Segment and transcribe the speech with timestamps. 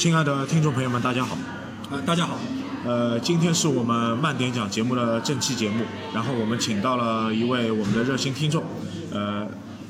[0.00, 1.36] 亲爱的听众朋友们，大家好。
[1.90, 2.38] 呃，大家好。
[2.86, 5.84] 呃，今天是我们慢点讲节目的正期节目，
[6.14, 8.64] 然后我们请到了一位我们的热心听众，
[9.12, 9.46] 呃，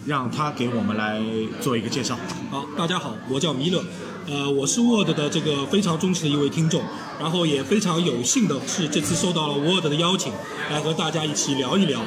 [0.06, 1.22] 让他给我们来
[1.60, 2.18] 做一个介绍。
[2.50, 3.85] 好，大家好，我叫弥勒，
[4.26, 6.82] 呃，我是 Word 的这个非常忠实的一位听众，
[7.21, 10.32] 然后也非常有幸的是这次受到了 Word 的邀请，
[10.72, 12.00] 来和大家一起聊一聊。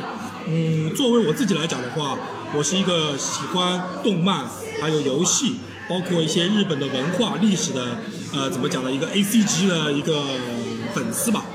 [0.50, 2.18] 嗯，作为我自己来讲的话，
[2.54, 4.46] 我是一个喜欢动漫
[4.82, 5.56] 还有游戏。
[5.94, 8.00] 包括一些日本的文化历史的，
[8.34, 8.92] 呃，怎么讲呢？
[8.92, 10.24] 一个 A C G 的一个
[10.92, 11.46] 粉丝吧。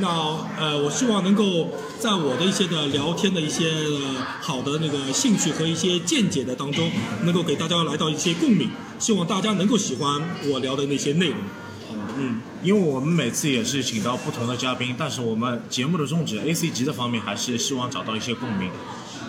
[0.00, 0.08] 那
[0.58, 1.68] 呃，我希望能够
[2.00, 3.70] 在我的一些的聊天的一些
[4.40, 6.90] 好的那个兴趣和一些见解的当中，
[7.22, 8.68] 能够给大家来到一些共鸣。
[8.98, 10.20] 希望大家能够喜欢
[10.50, 11.36] 我聊的那些内容。
[12.16, 18.72] 嗯，因为我们每次也是请到不同的嘉宾，但是我们节目的宗旨 A C G 的方面还是希望找到一些共鸣。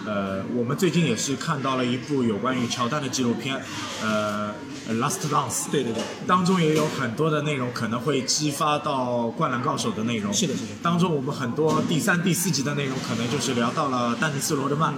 [0.06, 3.62] 呃，我们最近也是看到了一部有关于乔丹的纪录片，
[4.02, 4.52] 呃，
[4.98, 5.66] 《Last Dance》。
[5.72, 10.34] 对对对，当中也有很多的内容可能会激发到《灌篮高手》的内容。
[10.34, 10.70] 是的，是的。
[10.82, 14.94] 当中我们很多第三、第四集的内容，可能就是聊到了丹尼斯·罗德曼。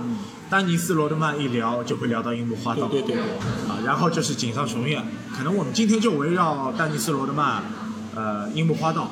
[0.50, 2.88] 丹尼斯·罗德曼一聊就会聊到樱木花道。
[2.88, 3.24] 对对对。
[3.68, 5.04] 啊，然后就是井上雄彦，
[5.36, 7.64] 可能我们今天就围绕丹尼斯·罗德曼、
[8.16, 9.10] 呃，樱木花道、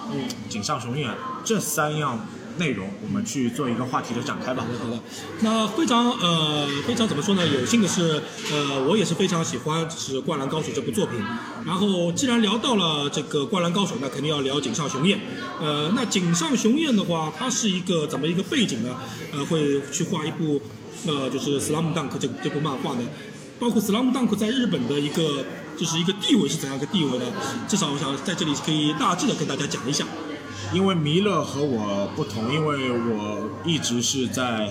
[0.47, 1.09] 井上雄彦
[1.43, 2.19] 这三样。
[2.59, 4.63] 内容，我们去做一个话题的展开吧。
[4.79, 4.99] 好的，
[5.39, 7.41] 那非常呃，非常怎么说呢？
[7.47, 11.17] 有幸的是，呃，我也是非常喜欢就是《灌篮高手》这部作品。
[11.65, 15.19] 然后，既然聊到了这个《灌篮高手》，那肯定要聊井上雄彦。
[15.59, 18.95] 呃，那井上雄彦的话，他是一个怎么一个背景呢？
[19.31, 20.61] 呃，会去画一部
[21.07, 23.01] 呃，就是《Slam Dunk》这这部漫画呢？
[23.59, 25.45] 包括《Slam Dunk》在日本的一个
[25.77, 27.25] 就是一个地位是怎样一个地位呢？
[27.67, 30.05] 至少我想在这里可以大致的跟大家讲一下。
[30.71, 34.69] 因为弥勒和我不同，因为我一直是在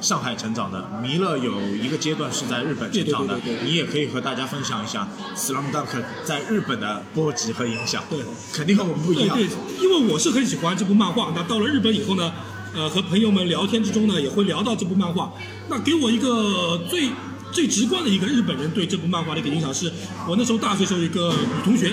[0.00, 3.38] 上海成长的，弥勒有一个阶段是在日本成长的。
[3.64, 5.86] 你也可以和大家分享一下《Slam Dunk》
[6.24, 8.02] 在日本的波及和影响。
[8.10, 8.20] 对，
[8.52, 9.36] 肯定和我们不一样。
[9.36, 9.46] 对，
[9.80, 11.32] 因为我是很喜欢这部漫画。
[11.34, 12.32] 那到了日本以后呢，
[12.74, 15.32] 呃，和朋友们聊天之中呢，也会聊到这部漫画。
[15.68, 17.10] 那给我一个最
[17.52, 19.92] 最直观的一个日本人对这部漫画的一个影响，是
[20.28, 21.92] 我那时候大学时候一个女同学。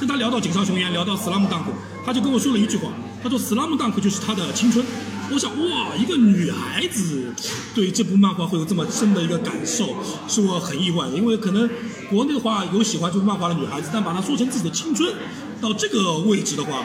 [0.00, 1.64] 跟她聊到井上雄彦，聊到 Slam Dunk，
[2.08, 2.90] 他就跟我说了一句话，
[3.22, 4.82] 他说 Slam Dunk 就是他的青春。
[5.30, 7.34] 我想哇，一个女孩子
[7.74, 9.94] 对这部漫画会有这么深的一个感受，
[10.26, 11.14] 是我很意外的。
[11.14, 11.68] 因为可能
[12.08, 15.12] 国内的话有喜欢这部漫画的女孩子，但把它说成自己的青春，
[15.60, 16.82] 到这个位置的话，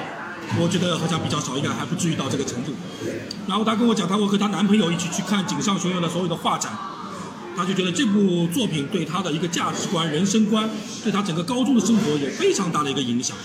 [0.59, 2.73] 我觉得好像比较少，应该还不至于到这个程度。
[3.47, 6.69] 然后她跟我讲，她会和她男朋友一起去看井上雄彦的所有的画展。
[7.55, 10.67] 他就觉得这部作品对他的一个价值观、人生观，
[11.01, 13.37] 对他整个高中的生活有非常大的一个影响。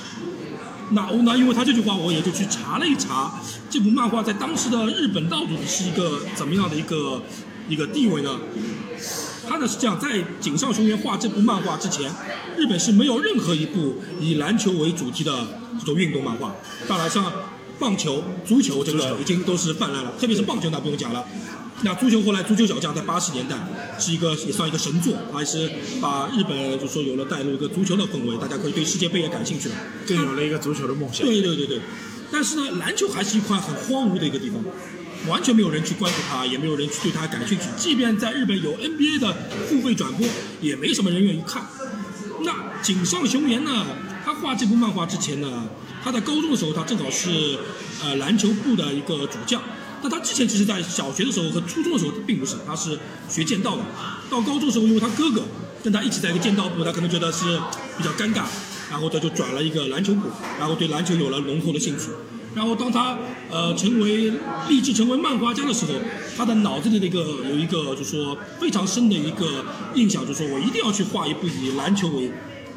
[0.90, 3.40] 那那因为他这句话，我也就去查了一查，
[3.70, 7.22] 这部漫画在当时的日本到底是一个怎么样的一个
[7.68, 8.38] 一个地位呢？
[9.48, 12.10] 他呢是这样，在井上雄彦画这部漫画之前，
[12.56, 15.46] 日本是没有任何一部以篮球为主题的
[15.78, 16.54] 这种运动漫画。
[16.86, 17.32] 当然，像
[17.78, 21.24] 棒球、足球这个已经都是泛滥了，特别是棒球那不用讲了。
[21.82, 23.56] 那足球后来，足球小将在八十年代
[24.00, 29.74] 是一个也算一个神作，还是把日本就说有了带入一个足球的氛围，大家可以对世界杯也感兴趣了，
[30.06, 31.24] 更有了一个足球的梦想。
[31.24, 31.80] 对对对对，
[32.32, 34.60] 但是呢，篮球还是一块很荒芜的一个地方，
[35.28, 37.66] 完全没有人去关注它，也没有人去对它感兴趣。
[37.76, 39.36] 即便在日本有 NBA 的
[39.68, 40.26] 付费转播，
[40.60, 41.64] 也没什么人愿意看。
[42.42, 42.52] 那
[42.82, 43.86] 井上雄彦呢？
[44.24, 45.68] 他画这部漫画之前呢，
[46.02, 47.56] 他在高中的时候，他正好是
[48.02, 49.62] 呃篮球部的一个主将。
[50.02, 52.98] 那他之前其实，在小学的时候和初中的时候，并不是，他是
[53.28, 53.82] 学剑道的。
[54.30, 55.42] 到高中的时候，因为他哥哥
[55.82, 57.58] 跟他一起在一个剑道部，他可能觉得是
[57.96, 58.44] 比较尴尬，
[58.90, 62.06] 然后他就转了一个篮球部，然后对篮球有了浓厚的兴趣。
[62.54, 63.18] 然后当他
[63.50, 64.32] 呃成为
[64.68, 65.92] 立志成为漫画家的时候，
[66.36, 69.64] 他的脑子里的一个有一个就是说非常深的一个
[69.94, 72.30] 印象，就是说我一定要去画一部以篮球为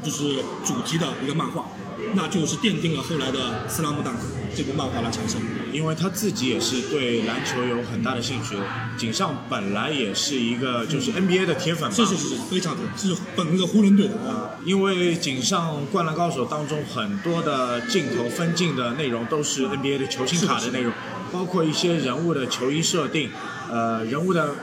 [0.04, 1.66] 就是主题的一个漫画。
[2.14, 4.18] 那就是奠定了后来的《斯拉姆大克》
[4.56, 5.42] 这部漫画来产生，
[5.72, 8.56] 因为他自己也是对篮球有很大的兴趣。
[8.98, 14.52] 井上本来也是一个就是 NBA 的铁粉嘛，是是是，非常的，是本那个湖人队的啊。
[14.66, 20.94] 因为井上《灌篮高手》当中很多的镜头分镜的内容都是 NBA 的球星卡的内容，
[21.32, 23.30] 包括一些人物的球衣设定，
[23.70, 24.56] 呃，人物的。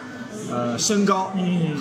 [0.51, 1.33] 呃，身高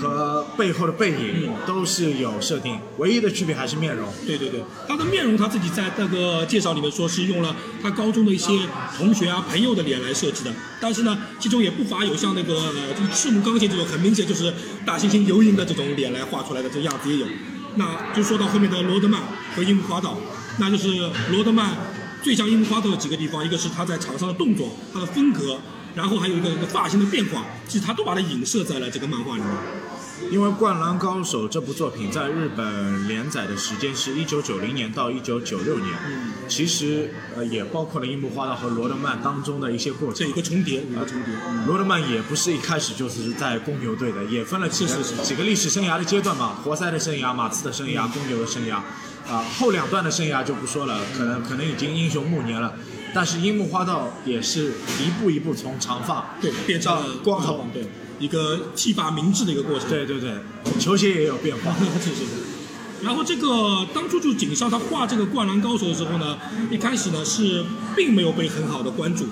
[0.02, 4.08] 和背后的背影都是有设定，唯一的区别还是面容。
[4.26, 8.52] 对对对，他的面容他自己在那个介绍里面说是用了他高中的一些
[8.98, 14.54] 同学啊朋友的脸来设计的，但是呢，其中也不乏有像那个就赤木刚宪这种很明显就是
[14.86, 17.26] 大猩猩游吟的这种脸来画出来的这样子也有。
[17.76, 19.22] 那就说到后面的罗德曼
[19.56, 20.18] 和樱木花道，
[20.60, 20.90] 那就是
[21.32, 21.78] 罗德曼
[22.22, 25.58] 最像樱木花道的几个地方，一个是他在场上的动作，他的风格。
[25.98, 29.52] 然后还有一个一个发型的变化，其实他都把它影射在了这个漫画里面。
[30.32, 35.94] 因为《灌篮高手》这部作品在日本连载的时间是一九九零年到一九九六年，
[36.48, 40.34] 其实呃也包括了樱木花道和罗德曼当中的一些过程这有。
[40.34, 41.34] 个重叠，有个重叠。
[41.48, 48.78] 嗯罗德曼也不是一开始就是在公牛队的，也分了几个是是是几个历史生涯的阶段嘛，活塞的生涯、马刺的生涯、公牛的生涯，
[49.32, 52.74] 啊、后两段的生涯就不说了，可能可能已经英雄暮年了。
[53.18, 57.84] 但是樱木花道也是一步一步从长发对，变成光头，对，
[58.20, 59.90] 一个剃发明志的一个过程。
[59.90, 60.30] 对对对，
[60.80, 61.74] 球鞋也有变化。
[62.00, 62.32] 是是是。
[63.02, 66.38] 然后这个当初就井上他画这个《灌篮高手》的时候呢，
[66.70, 67.66] 一开始呢是
[67.96, 69.26] 并没有被很好的关注。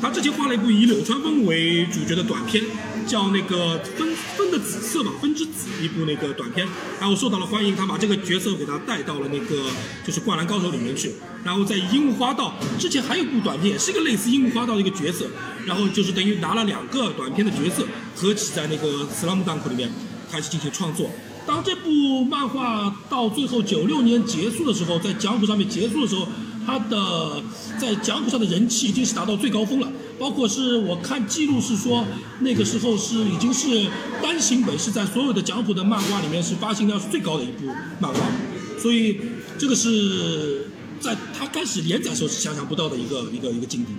[0.00, 2.62] 他之前画了一部以柳川风为主角的短片，
[3.06, 6.66] 叫那个《分分的紫色》吧，《分之紫》一部那个短片，
[7.00, 9.70] 然后受到了欢迎，他把这个角色给他带到了那个
[10.06, 11.12] 就是《灌篮高手》里面去。
[11.44, 15.26] 然后在樱木花道之前还有部短片，也是一个类似樱木花道的一个角色，
[15.66, 17.84] 然后就是等于拿了两个短片的角色
[18.14, 19.90] 合起在那个《Slam Dunk》里面
[20.30, 21.10] 开始进行创作。
[21.44, 26.28] 当这部漫画到最后九六年结束的时候，在讲谱上面结束的时候，
[26.64, 27.42] 他的
[27.80, 29.90] 在讲谱上的人气已经是达到最高峰了。
[30.18, 32.06] 包括是我看记录是说，
[32.40, 33.88] 那个时候是已经是
[34.22, 37.66] 单行本是在所有的讲谱的漫画里面是发行量是最高的一部
[37.98, 38.20] 漫画，
[38.78, 39.20] 所以
[39.58, 40.66] 这个是
[41.00, 43.92] 在他开始连载时候是想象不到的一个一个一个境地。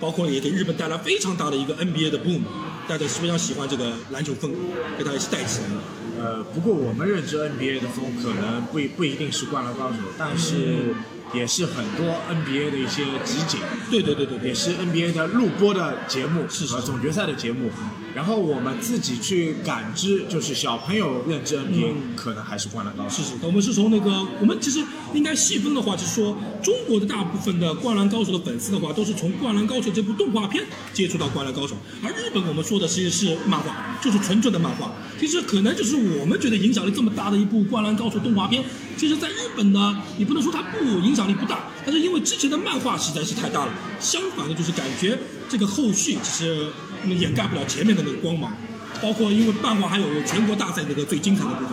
[0.00, 2.42] 包括也给日本带来非常大的一个 NBA 的 boom，
[2.86, 4.54] 大家是非常喜欢这个篮球风，
[4.96, 5.82] 给它一起带起来了。
[6.20, 10.94] 呃，不过我们认知 NBA 的风可能不不一定是灌篮高手，但是
[11.34, 13.60] 也是很多 NBA 的一些集锦，
[13.90, 17.70] 对对对对对也，是 NBA 的录播的节目是是和总决赛的节目。
[18.14, 23.22] 然后我们自己去感知，就是小朋友认知 NBA，、可能还是灌篮高手。
[23.22, 24.82] 是是，我们是从那个，我们其实
[25.14, 34.90] 应该细分的话，就是说中国的大部分的《灌篮高手》的粉丝的话，都是从《灌篮高手》这部动画片接触到《灌篮高手》，而日本我们说的其实是漫画，就是纯纯的漫画。
[35.18, 38.64] 其实可能就是我们觉得影响力这么大的一部《灌篮高手》动画片，
[38.96, 45.18] 其实在日本呢，你不能说它不影响力不大，但是因为之前的漫画实在是太大了，相反的就是感觉
[45.48, 46.66] 这个后续其实
[47.04, 48.52] 嗯掩盖不了前面的那个光芒。
[49.00, 51.68] 包括因为漫画还有全国大赛那个最精彩的部分，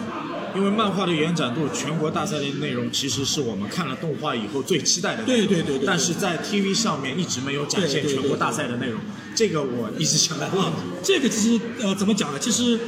[0.56, 5.48] 因为漫画的延展度，全国大赛的内容其实是我们看了动画以后最期待的内容。
[5.48, 9.02] 对对对对但是在 TV 上面一直没有展现全国大赛的内容，
[9.34, 12.38] 这个我一直想在问啊，这个其实呃怎么讲呢？
[12.38, 12.80] 其实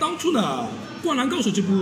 [0.00, 0.66] 当初呢，
[1.04, 1.72] 《灌篮高手》这部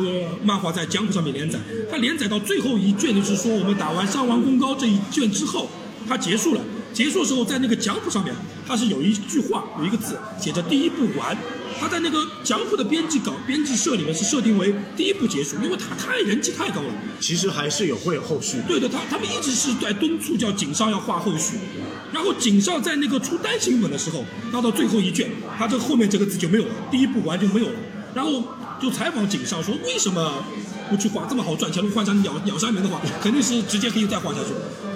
[0.43, 1.57] 漫画在江湖上面连载，
[1.89, 5.71] 它连载到最后一卷，就是说我们打完上完功高这一卷之后，
[6.09, 6.61] 它结束了。
[6.93, 8.35] 结束的时候，在那个讲谱上面，
[8.67, 11.37] 它是有一句话，有一个字写着“第一部完”。
[11.81, 16.93] 它在那个讲谱的编辑稿、编辑社里面是设定为第一部结束，因为它太人气太高了。
[17.21, 18.57] 其实还是有会有后续。
[18.67, 21.57] 对的，他他们一直是在敦促叫井上要画后续，
[22.13, 27.75] 然后井上在那个出单行本的时候，到到最后一卷，他这后面这个字就没有了，第一部完就没有了。
[28.19, 28.43] 然后
[28.83, 30.43] 就采访井上说，为什么
[30.91, 31.81] 不去画这么好赚钱？
[31.81, 34.49] 如果换成鸟鸟山明的话，肯定是直接可以再画下去。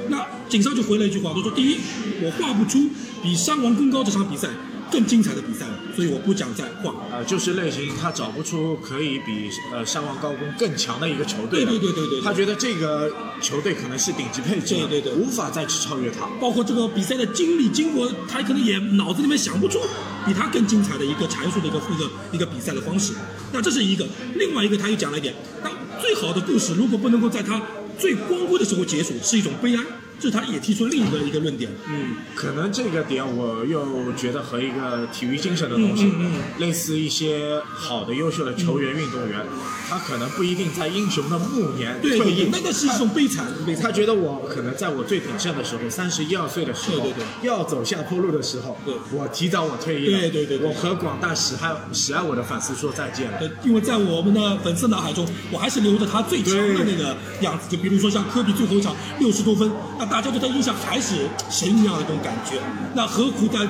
[0.09, 1.79] 那井上就回了一句话，他说：第一，
[2.21, 2.91] 我画不出
[3.23, 4.49] 比山王更高这场比赛
[4.93, 6.94] 更精彩的比赛了，所以我不想再画。
[7.11, 13.11] 呃，就是类型他找不出可以比呃山王高工更强的一个球队了对对对对对对他觉得这个
[13.41, 16.27] 球队可能是顶级配置，对对对无法再去超越他。
[16.39, 19.81] 包括这个比赛的经历经过，他可能也脑子里面想不出
[20.27, 23.15] 比他更精彩的一个阐述的一个一个一个比赛的方式。
[23.53, 25.35] 那这是一个，另外一个他又讲了一点，
[25.65, 27.62] 当最好的故事如果不能够在他
[27.99, 29.83] 最光辉的时候结束，是一种悲哀。
[30.23, 31.69] 这他也提出另一个一个论点。
[31.88, 39.45] 嗯，可能这个点我又觉得和一个体育精神的东西，嗯嗯类似一些好的优秀的球员、运动员，
[39.88, 43.47] 他可能不一定在英雄的暮年退役，，那个是一种悲惨。
[43.83, 53.38] 他觉得我可能在我最鼎盛的时候，三十一二岁的时候，对对对要走下坡路的时候，对我提早我退役了，对对对对我和广大喜爱喜爱我的粉丝说再见了。
[53.41, 57.69] 呃，因为在我们的粉丝脑海中，我还是留着他最强的那个样子。
[57.69, 62.59] 就比如说像科比最后一场六十多分，那大家对他印象还是神一样的这种感觉。
[62.95, 63.66] 那何苦在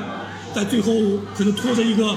[0.52, 0.92] 在最后
[1.36, 2.16] 可能拖着一个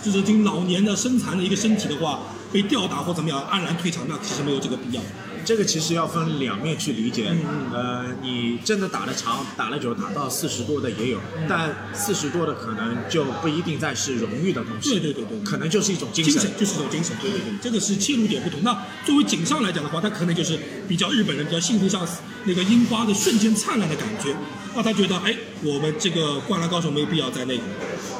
[0.00, 2.20] 就是已经老年的身残的一个身体的话，
[2.52, 4.04] 被吊打或怎么样黯然退场？
[4.08, 5.02] 那其实没有这个必要。
[5.44, 7.30] 这个其实要分两面去理解。
[7.30, 14.90] 嗯呃，你真的打得长、打了久，打到四十多的也有，但四十多的可能就不一定再是荣誉的东西。
[14.90, 16.34] 对对对对可能就是一种精神。
[16.34, 18.60] 精神就是一种精神，对对对，这个是切入点不同。
[18.62, 22.06] 那作为井上来讲的话，他可能就是比较日本人比较幸福像
[22.44, 24.34] 那个樱花的瞬间灿烂的感觉。
[24.74, 27.62] 那他觉得，哎，我们这个灌篮高手没有必要在那个，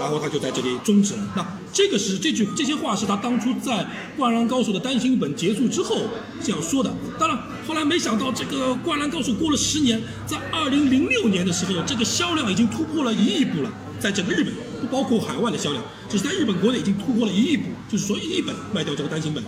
[0.00, 1.20] 然后他就在这里终止了。
[1.37, 6.02] 那这个是这句这些话是他当初在灌篮高手的单行本结束之后
[6.42, 6.92] 这样说的。
[7.18, 13.70] 当然，后来没想到这个灌篮高手过了十年，在二零零六年的时候，这个销量已经突破了一亿部了，
[14.00, 14.52] 在整个日本。
[14.80, 19.42] 不包括海外的销量，只是在日本国内已经突破了一亿部，就是说一亿本卖掉这个单行本。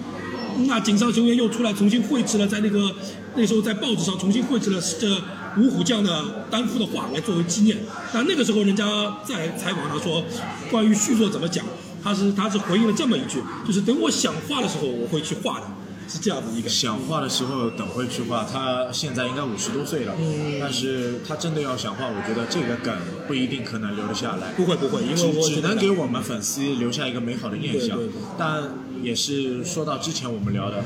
[0.66, 2.94] 那井上雄彦又出来重新绘制了，在那个
[3.34, 5.08] 那时候在报纸上重新绘制了这
[5.56, 7.76] 五虎将的单幅的画来作为纪念。
[8.12, 8.84] 但那个时候人家
[9.24, 10.22] 在采访他说，
[10.70, 11.64] 关于续作怎么讲，
[12.02, 15.66] 他是他是回应了这么一句，就是等我想画的时候我会去画的，
[16.10, 16.68] 是这样的一个。
[16.68, 22.94] 想画的时候等会去画，他现在应该五十多岁了，嗯但是他真的要想画，我觉得这个梗
[23.28, 24.52] 不一定可能留得下来。
[24.54, 28.22] 不会不会，因为只能给我们粉丝留下一个美好的印象对对对。
[28.36, 28.62] 但
[29.02, 30.82] 也是说到之前我们聊的，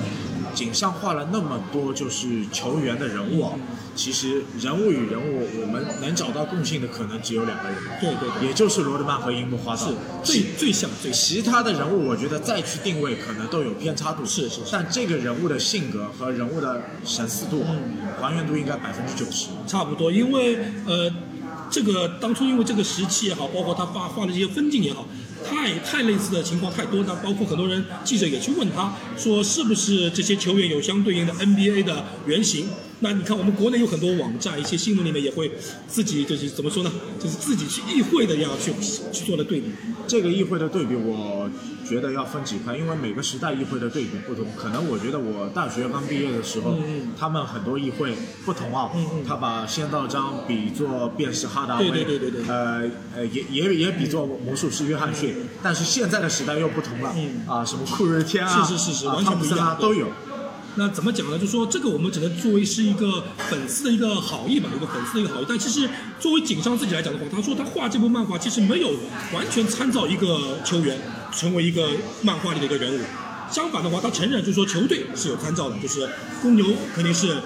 [0.54, 3.52] 井上画了那么多就是球员的人物啊，
[3.94, 9.86] 其实人物与人物我们能找到共性的可能只有两个人，对对对，也就是罗德曼和樱木花道。
[9.86, 11.34] 是最最像最像。
[11.34, 14.24] 其他的人物，我觉得再去定位可能都有偏差度。
[14.24, 19.48] 是是是但这个人物的性格和人物的神似度、嗯还原度应该百分之九十。
[19.66, 20.56] 差不多，因为
[20.86, 21.12] 呃，
[21.70, 25.06] 这个当初因为这个时期也好，包括他画画的这些分镜也好，
[25.44, 32.68] 太太类似的情况太多，那包括很多人记者也去问他说，是不是这些球员有相对应的 NBA 的原型？
[33.00, 35.50] 那你看我们国内有很多网站，一些新闻里面也会
[35.86, 38.72] 自己就是怎么说呢，就是自己去议会的要去
[39.12, 39.66] 去做了对比。
[40.06, 41.50] 这个议会的对比，我
[41.86, 44.46] 觉得要分几块，因为每个时代议会的对比不同。
[44.56, 48.14] 可能我觉得我大学刚毕业的时候，嗯他们很多议会
[48.46, 48.90] 不同啊。
[48.94, 55.33] 嗯嗯他把仙道章比作便是哈达威，对对对对对呃呃，也也也比作魔术师约翰逊。
[55.62, 60.08] 但是现在的时代又不同了，嗯啊，什么酷日天啊，是是是是啊完全不一样啊都有。
[60.76, 61.38] 那怎么讲呢？
[61.38, 65.46] 就说这个我们只能作为是一个粉丝的一个好意吧，一个粉丝的一个好意。
[65.48, 65.88] 但其实
[66.18, 68.88] 作为井上自己来讲的话，他说他画这部漫画其实没有
[69.32, 70.98] 完全参照一个球员
[71.30, 71.90] 成为一个
[72.22, 73.00] 漫画里的一个人物。
[73.50, 76.08] 相反的话，他承认就是说球队是有参照的，就是
[76.42, 77.36] 公牛肯定是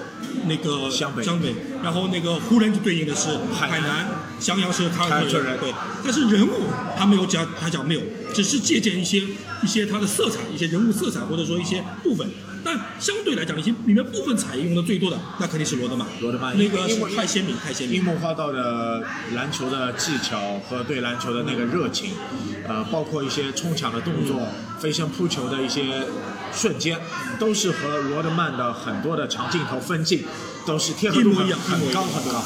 [0.45, 1.53] 那个湘北湘北，
[1.83, 4.07] 然后那个湖人就对应的是海南
[4.39, 5.73] 襄阳是凯凯尔特人特人，对。
[6.03, 6.51] 但是人物
[6.97, 8.01] 他没有讲，他讲没有，
[8.33, 9.21] 只是借鉴一些
[9.63, 12.27] 一些他的色彩，一些人物色彩或者说一些部分。
[12.61, 16.05] 但相对来讲，一些里面部分采用的最多的，那肯定是罗德曼。
[16.19, 17.97] 罗德曼那个是太鲜明，太鲜明。
[17.97, 19.01] 樱木花道的
[19.33, 22.11] 篮球的技巧和对篮球的那个热情，
[22.67, 24.45] 呃，包括一些冲抢的动作、
[24.77, 26.03] 飞身扑球的一些
[26.53, 26.99] 瞬间，
[27.39, 30.23] 都是和罗德曼的很多的长镜头分镜
[30.65, 32.43] 都是贴合度很一模一样很高很高。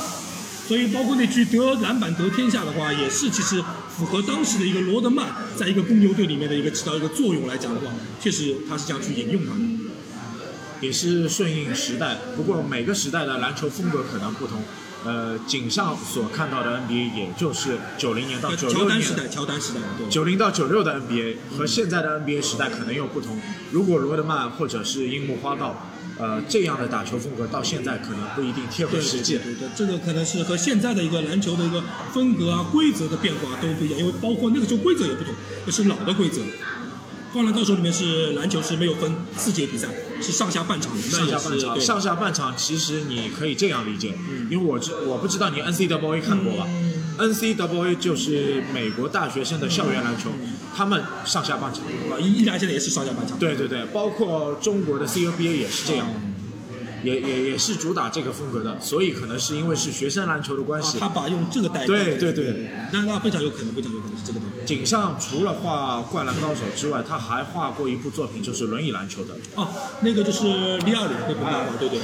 [0.67, 7.87] 所以包括那句得篮板得天下的话，也是其实符合当时的一个罗德曼在一个公牛队里面的一个起到一个作用来讲的话，
[8.21, 9.59] 确实他是这样去引用他的。
[10.81, 14.61] 也是顺应时代，不过每个时代的篮球风格可能不同。
[15.05, 20.07] 呃，井上所看到的 NBA 也就是九零年到九乔六年丹时代，乔丹时代，对。
[20.09, 23.39] 九零到九六的 NBA 和现在的 NBA 时代可能又不同。
[23.71, 29.37] 如果罗德曼或者是樱木花道，呃，这样的打球风格到现在可能不一定贴合对实际。
[29.39, 31.83] 对对对，这个可能是和现在的一个篮球的一个
[32.13, 35.33] 风格啊、规则的变化都不一样，因为包括那个时候规则也不同，
[35.65, 36.41] 那是老的规则。
[37.33, 39.87] 《灌篮高手》里面是篮球是没有分四节比赛，
[40.21, 44.13] 是上下半场，那上也下半场，是上下半场其实你可以这样理解，
[44.49, 46.67] 因为我知我不知道你 N C W A 看过吧、
[47.19, 50.29] ？N C W a 就是美国大学生的校园篮球，
[50.75, 51.83] 他们上下半场。
[51.83, 53.37] 啊，依依然现在也是上下半场。
[53.37, 56.07] 对对对，包括中国的 CUBA 也是这样，
[57.03, 61.87] 也也也是主打这个风格的，所以可能是因为是学生篮球的关系，，啊他把用这个代替。
[61.87, 62.69] 对对对。
[62.91, 64.65] 那那非常有可能，非常有可能是这个东西。
[64.65, 69.33] 井上除了画《灌篮高手》之外，他还画过一部作品，就是轮椅篮球的。
[69.55, 69.67] 哦，
[70.01, 71.99] 那个就是李亚鲁那部漫画，对对。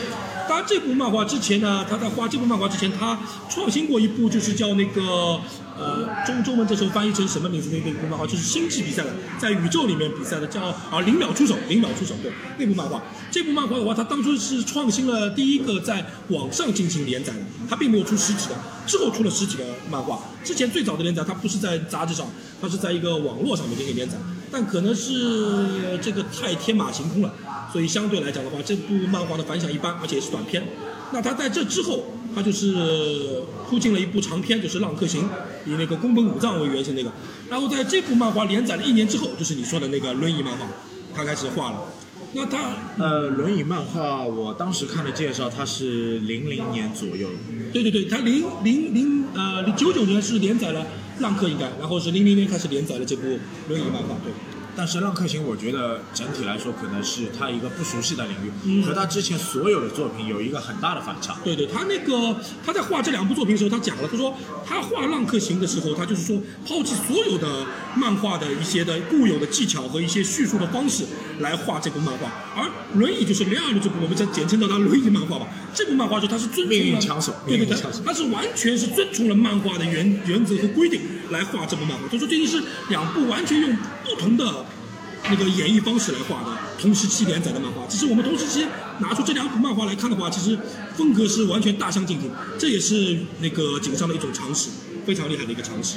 [0.48, 5.40] 当然，这部漫画之前呢，他在画这部漫画之前，他创新过一部，就是叫那个
[5.80, 7.70] 呃中中文这时候翻译成什么名字？
[7.72, 13.02] 那那部漫画就是星际比赛的，在宇宙里面比赛的，叫啊零秒出手，零秒出手，对那部漫画。
[13.32, 18.56] 这部漫画的话，它当初是创新了第一个在网上进行连载的，它并没有出实体的，
[18.86, 20.20] 之后出了实体的漫画。
[20.44, 22.28] 之前最早的连载，它不是在杂志上，
[22.62, 24.18] 它是在一个网络上面进行连载，
[24.52, 27.34] 但可能是这个太天马行空了，
[27.72, 30.64] 所以相对来讲的话，这部漫画的反响一般，而且也是短篇。
[31.12, 32.06] 那它在这之后，
[32.36, 35.24] 它就是铺进了一部长篇，就是《浪客行》，
[35.66, 37.12] 以那个宫本武藏为原型那个。
[37.50, 40.68] 然后在这部漫画连载了一年之后，就是你说的那个轮椅漫画，
[41.16, 41.84] 他开始画了。
[42.34, 47.28] 那他呃，轮椅漫画，我当时看的介绍，它是零零年左右。
[47.74, 50.82] 对对对，他零零零呃零九九年是连载了
[51.22, 54.32] 《浪客》应该，然后是零零年开始连载了这部轮椅漫画，对。
[54.80, 61.38] 但是《浪客行》，我觉得整体来说，可能是他一个不熟悉的领域，嗯和他之前所有的作品有一个很大的反差。
[61.44, 62.34] 对对，他那个
[62.66, 64.34] 他在画这两部作品的时候，他讲了，他说
[64.66, 71.04] 他画《浪客行》的时候，他就是说抛弃所有的漫画的一些的固有的技巧和一些叙述的方式
[71.40, 72.66] 来画这部漫画，而
[72.98, 75.46] 轮椅就是连二的这部，我们再简称叫它轮椅漫画吧。
[75.76, 82.08] 这部漫画就他是遵命运枪手对对对命运枪手，它是完全是遵从了漫画的原原则和规定来画这部漫画。
[82.08, 84.66] 所以说这是两部完全用不同的
[85.30, 87.86] 那个演绎方式来画的同时期连载的漫画。
[87.88, 88.66] 其实我们同时期
[89.00, 90.58] 拿出这两部漫画来看的话，其实
[90.96, 94.70] 风格是完全大相径庭，这也是那个井上的一种常识，
[95.06, 95.96] 非常厉害的一个常识。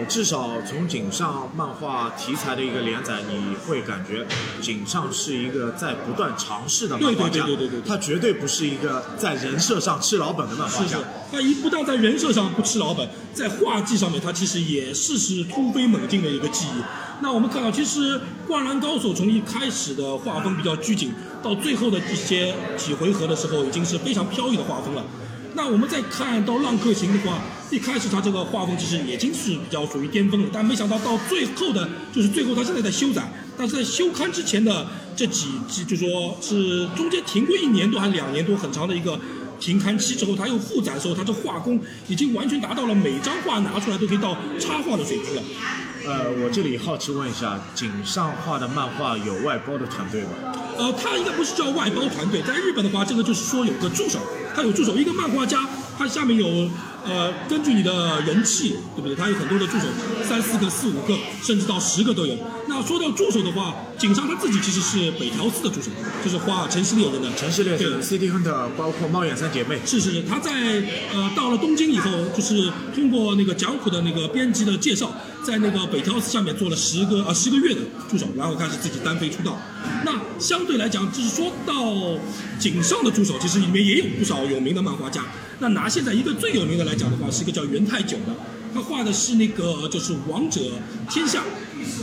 [0.00, 4.26] 呃，至少从井上漫画题材的一个连载，你会感觉
[4.60, 16.82] 井上是一个在不断尝试的漫画家，对对对对对对他绝对不是一个在人设上吃老本的漫画家是是。，他一不但在人设上不吃老本，在画技上面他其实也是是突飞猛进的一个技艺。
[17.22, 25.04] 那我们看到，其实《灌篮高手》从一开始的画风比较拘谨，到最后的一些几回合的时候，已经是非常飘逸的画风了。
[25.54, 27.38] 那我们再看到《浪客行》的话，
[27.70, 39.18] 一开始他这个画风其实已经是比较属于巅峰了，但没想到到最后的，就是最后他现在在修展，但是在休刊之前的这几季，就说是中间停过一年多还是两年多很长的一个
[39.60, 45.42] 停刊期之后，他又复展的时候，他这画工已经完全达到了每张画拿出来都可以到插画的水平了。
[46.06, 50.30] 呃，我这里好奇问一下，井上画的漫画有外包的团队吗？
[50.78, 54.18] 呃，他应该不是叫外包团队，在日本的话，这个就是说有个助手，
[54.56, 56.70] 他有助手，一个漫画家，他下面有
[57.06, 59.16] 呃，根据你的人气，对不对？
[59.16, 59.86] 他有很多的助手，
[60.28, 62.36] 三四个、四五个，甚至到十个都有。
[62.68, 65.90] 那说到助手的话，井上他自己其实是北条司的助手，
[66.24, 67.30] 就是画《城市猎人》的。
[67.36, 70.52] 城市猎人、CD Hunter，包括猫眼三姐妹，是是是，他在
[71.12, 75.12] 呃到了东京以后，就是通过那个讲谱的那个编辑的介绍，
[75.44, 79.58] 在那个北条司下面做了十个呃十个月的助手，然后开始自己单飞出道。
[80.04, 81.74] 那相对来讲，就是说到
[82.58, 85.24] 井上的助手，其实里面也有不少有名的漫画家。
[85.60, 88.34] 那拿现在一个最有名的来讲的话，是一个叫元太久的，
[88.74, 90.60] 他画的是那个就是《王者
[91.10, 91.40] 天下》，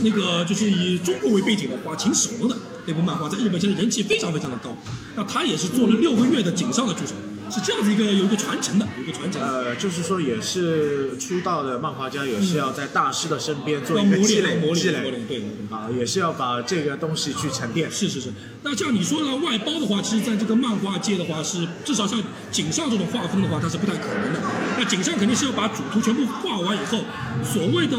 [0.02, 4.76] 那个就是以中国为背景的画秦始皇的那部漫画，在日本现在人气非常非常的高。
[5.16, 7.14] 那他也是做了六个月的井上的助手，
[7.50, 9.40] 是这样子一个有一个传承的，有一个传承。
[9.40, 15.42] 呃，就是说也是出道的漫画家，也是要在大师的身边做要一个积磨练，磨练，磨练，累对。
[15.70, 17.90] 啊，也是要把这个东西去沉淀。
[17.90, 24.40] 是是是，那像你说的外包的话，其实在这个漫画界的话是，至少像井上这种画风的话，它是不太可能的。
[24.78, 27.00] 那井上肯定是要把主图全部画完以后，
[27.44, 27.96] 所谓的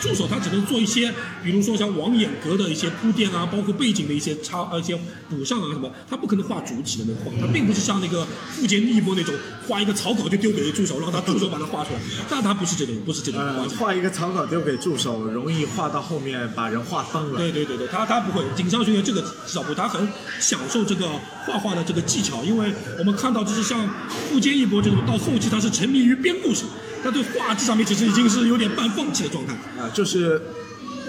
[0.00, 9.34] 助手他只能做一些，比如说像网眼格的一些铺垫啊，包括背景的一些插呃一些补上啊什么，他不可能画主体的那个画，他并不是像那个富坚义博那种
[9.66, 17.38] 画一个草稿就丢给助手，让他助手把它画出来，但他不是这种，不是这种画呃，画一个草稿丢给助手，容易画到后面把人画疯了。
[17.38, 20.08] 对对对对，他他不会，井上学员这个至少不，他很
[20.40, 21.08] 享受这个
[21.44, 23.88] 画画的这个技巧，因为我们看到就是像
[24.30, 26.64] 富坚义博这种，到后期他是沉迷于编故事，
[27.06, 29.54] 他对画质上面其实已经是有点半放弃的状态。
[29.80, 30.42] 啊、就是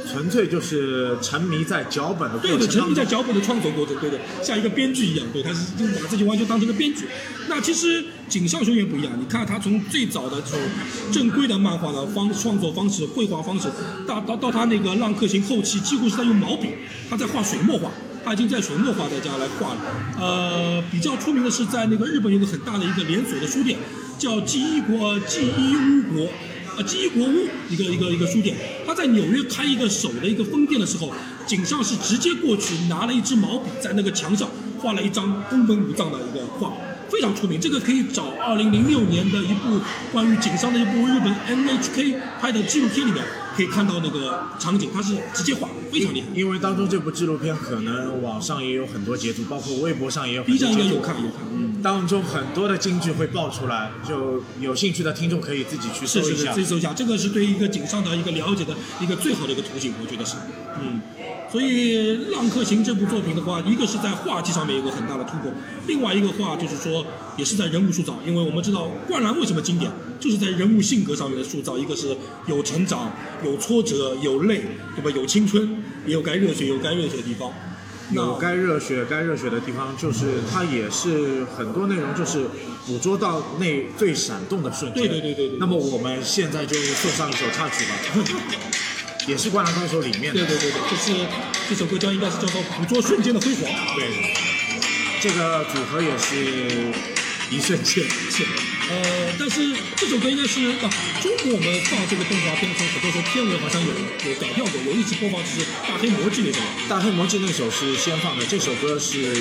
[0.08, 2.80] 纯粹就是沉迷在脚本的过对对，程当中。
[2.80, 7.08] 沉迷在脚本的创作过程，对的，像一个编剧一样，对，他是就把自己完全当成一个编剧。
[7.50, 10.60] 那其实井上雄彦不一样，你看他从最早的这种
[11.12, 13.68] 正规的漫画的方创作方式、绘画方式，
[14.08, 16.70] 到到到他那个《浪客行》后期，几乎是在用毛笔，
[17.10, 17.92] 他在画水墨画。
[18.28, 19.80] 他已经在水墨画在家来画了，
[20.20, 23.80] 呃，比较出名的是在那个日本有个很大的一个连锁的书店，
[24.20, 26.28] 叫记忆国记忆屋国，
[26.76, 28.54] 呃，记忆国屋一个一个一个书店，
[28.86, 31.14] 他在纽约开一个手的一个分店的时候，
[31.46, 34.50] 井上是直接过去拿了一支毛笔在那个墙上
[34.82, 36.74] 画了一张宫本武藏的一个画，
[37.10, 37.58] 非常出名。
[37.62, 39.80] 这个可以找二零零六年的一部
[40.12, 43.24] 关于井上的一部日本 NHK 拍的纪录片里面
[43.58, 46.28] 可以看到那个场景，它是直接画，非常厉害。
[46.36, 51.02] 因为当中这部纪录片可能网上也有很多截图，包括微博上也有很 B 多截图站应该有。
[51.02, 56.62] 看有看，嗯，当中很多的金句会爆出来，就有兴趣的听众可以自己去搜一下是是是，自。
[56.62, 60.36] 己搜一下，这个是对一个井上的一个了解的一个最好的一个途径，我觉得是，
[60.80, 61.02] 嗯。
[61.52, 65.52] 所以《浪客行》这部作品的话，一个是在画技上面有个很大的突破，
[65.88, 67.06] 另外一个话就是说，
[67.38, 72.16] 也是在人物塑造，因为我们知道灌篮为什么经典，就是在人物性格上面的塑造，一个是
[72.48, 73.12] 有成长、
[73.44, 74.64] 有挫折、有泪，
[74.96, 75.10] 对吧？
[75.16, 77.52] 有青春，也有该热血有该热血的地方。
[78.12, 82.46] 有该热血该热血的地方，就是它也是很多内容就是
[82.86, 83.66] 捕捉到那
[83.98, 85.04] 最闪动的瞬间。
[85.04, 87.96] 对对对对对那么我们现在就送上一首插曲吧，
[89.28, 90.46] 也是《灌篮高手》里面的。
[90.46, 91.12] 对对对对，就是
[91.70, 93.70] 这首歌叫应该是叫做《捕捉瞬间的辉煌》。
[93.96, 94.34] 对，
[95.22, 96.94] 这个组合也是
[97.52, 98.06] 一瞬间。
[98.32, 98.46] 是，
[98.90, 100.90] 呃，但是这首歌应该是啊，
[101.22, 103.88] 中国我们放这个动画片的时候，很多时候片尾好像有
[104.30, 106.60] 有改掉过，有一直播放就是《大黑魔记》那首。
[106.88, 109.36] 大黑魔记那首是先放的，这首歌是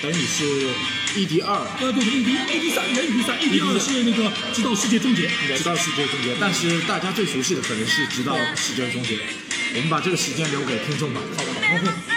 [0.00, 0.68] 等于是
[1.14, 5.28] ED 二，呃，对对，ED ED 三，原 ED 三，ED 二是那个直到世界终结。
[5.54, 6.34] 直到世界终结。
[6.40, 9.18] 但是大家最熟悉的可能是直到世界终结。
[9.74, 11.20] 我们把这个时间留给听众吧。
[11.36, 12.11] 好的好的。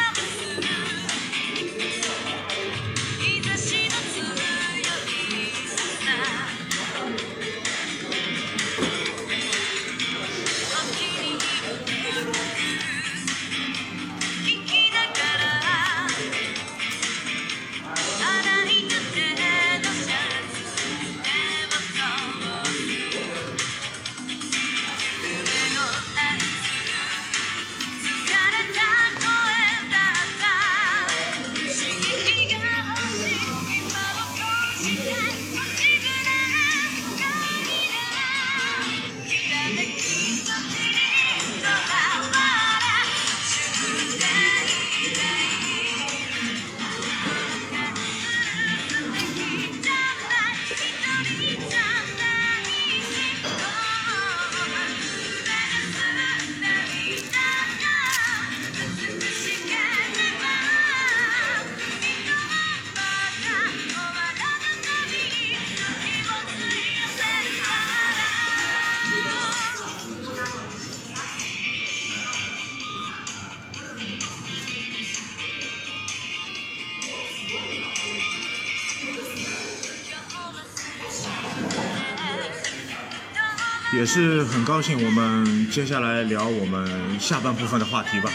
[83.96, 88.30] 也是很高兴，我们接下来聊我们下半部分的话题吧。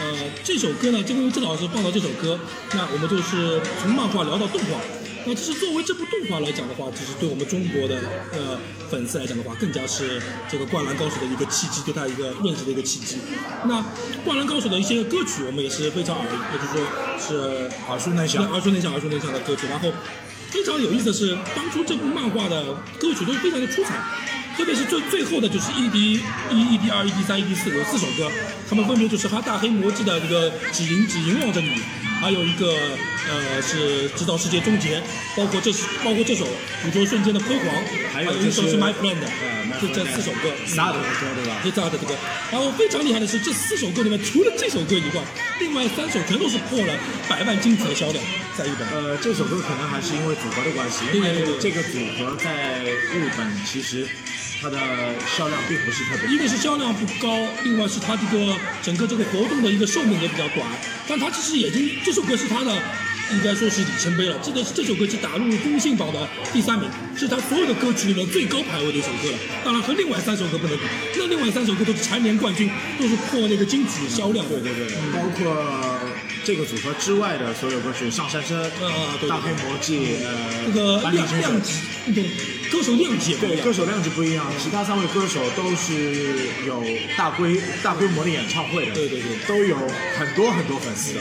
[0.00, 2.40] 呃，这首歌呢，这个郑老师放到这首歌，
[2.72, 4.80] 那我们就是从漫画聊到动画。
[5.26, 7.96] 那其实作为这部动画来讲的话，其实对我们中国的
[8.32, 8.58] 呃
[8.90, 13.18] 粉丝来讲的话，更加是这个《灌篮高手》的一个契机，对他一个认识的一个契机。
[13.66, 13.80] 那
[14.24, 16.80] 《灌篮高手》的一些歌曲，我们也是非常耳，也就是说
[17.20, 19.66] 是耳熟能详，耳熟能详、耳熟能详的歌曲。
[19.68, 19.92] 然后
[20.48, 24.00] 非常有意思的是，当初这部漫画的歌曲都是非常的出彩。
[24.56, 26.20] 特别是最最后的就是 ED 一、
[26.52, 28.30] ED 二、ED 三、ED 四有四首歌，
[28.68, 31.70] 他们分别就是哈大黑魔记的这个只迎只凝望着你，
[32.20, 32.72] 还有一个
[33.28, 35.00] 呃是直到世界终结，
[35.36, 35.72] 包括这
[36.04, 36.46] 包括这首
[36.82, 37.66] 捕捉瞬间的辉煌，
[38.12, 41.56] 还有一首是 My Friend，呃就这四首歌，萨德的歌对吧？
[41.62, 42.14] 对萨德的歌。
[42.52, 45.22] 然后非常厉害的是，这四首歌里面除了这首歌以外，
[45.60, 46.94] 另外三首全都是破了
[47.28, 48.24] 百万金曲的销量，
[48.56, 48.88] 在日本。
[48.88, 54.06] 呃，这首歌可能还是因为组合的关系，因为这个组合在日本其实。
[54.62, 54.78] 它的
[55.36, 60.66] 销量并不是特别，一个是销量不高，另外是它这个整个这个活动的一个寿命也比较短。
[61.06, 62.72] 但它其实已经这首歌是它的，
[63.32, 64.36] 应该说是里程碑了。
[64.42, 69.38] 这个这首歌是打入公信榜的第三名，是他所有的歌曲里面最高排位的一首歌了。
[69.64, 70.84] 当然和另外三首歌不能比，
[71.16, 74.46] 那另外三首歌都是蝉联冠军，都是破那个金曲销量。
[74.48, 76.00] 对对对，包括
[76.44, 78.62] 这个组合之外的所有歌曲，上山生、
[79.28, 81.74] 大黑魔记、呃，这个量量级
[82.06, 82.24] 那种。
[82.72, 86.82] 歌手量级对，歌手量级不一样，其他三位歌手都是有
[87.16, 89.76] 大规大规模的演唱会的，对对对，都有
[90.18, 91.20] 很多很多粉丝的。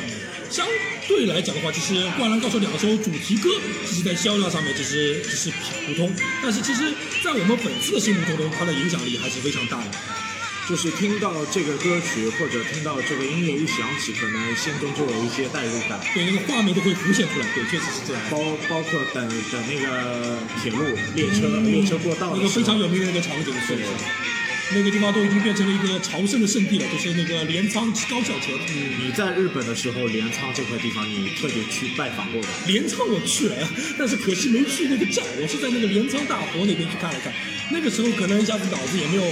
[0.53, 0.67] 相
[1.07, 3.49] 对来讲的话，其实《灌篮高手》两首主题歌，
[3.89, 6.13] 其实在销量上面其实只是普通，
[6.43, 9.85] 但是其实在我们粉丝的心目中，它的影响力还是非常大的。
[10.69, 15.99] 就是听到这个歌曲或者听到这个音乐一响起，可能心中就有一些代入感。
[16.13, 17.47] 对，那个画面都会浮现出来。
[17.55, 18.21] 对，确实是这样。
[18.29, 18.37] 包
[18.69, 20.85] 包括等等那个铁路
[21.15, 23.83] 列车列车过道，那个非常有名的那个场景，是是。
[24.75, 28.53] 那个地方都已经变成了一个朝圣的圣地了，就是那个镰仓高校城。
[28.99, 32.47] 你在日本的时候，镰仓这块地方你特别去拜访过吗？
[32.67, 33.55] 镰仓我去了，
[33.97, 37.31] 但是可惜没去那个站，我是在那个镰仓大佛那边去看了看。
[37.71, 39.23] 那个时候可能一下子脑子也没有。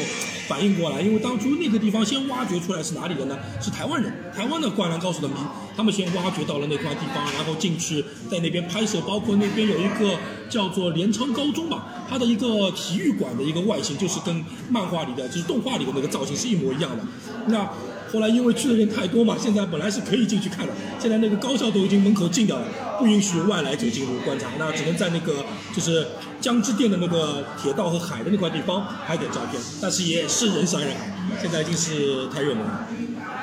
[0.52, 3.38] 反应过来，因为当初那个地方先挖掘出来是哪里人呢？
[3.62, 5.36] 是台湾人，台湾的灌篮高手的迷，
[5.78, 17.04] 他们先挖掘到了那块地方，然后进去在那边拍摄，包括那边有一个叫做镰仓高中吧，它的一个体育馆的一个外形就是跟漫画里的，就是动画里的那个造型是一模一样的。
[17.48, 17.70] 那
[18.12, 22.66] 后来因为去的人太多嘛，现在本来是可以进去看的，现在那个高校都已经门口禁掉了，
[23.00, 26.06] 不允许外来者进入观察，那只能在那个就是
[26.40, 32.88] 江之店的那个铁道和海的那块地方拍点照片，但是也是人山人海，现在已经是太热门了。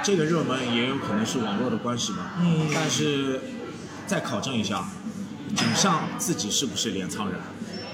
[0.04, 3.40] 这个热门也有可能是网络的关系吧，嗯，但是
[4.06, 4.84] 再考证一下，
[5.56, 7.40] 井上自己是不是镰仓人？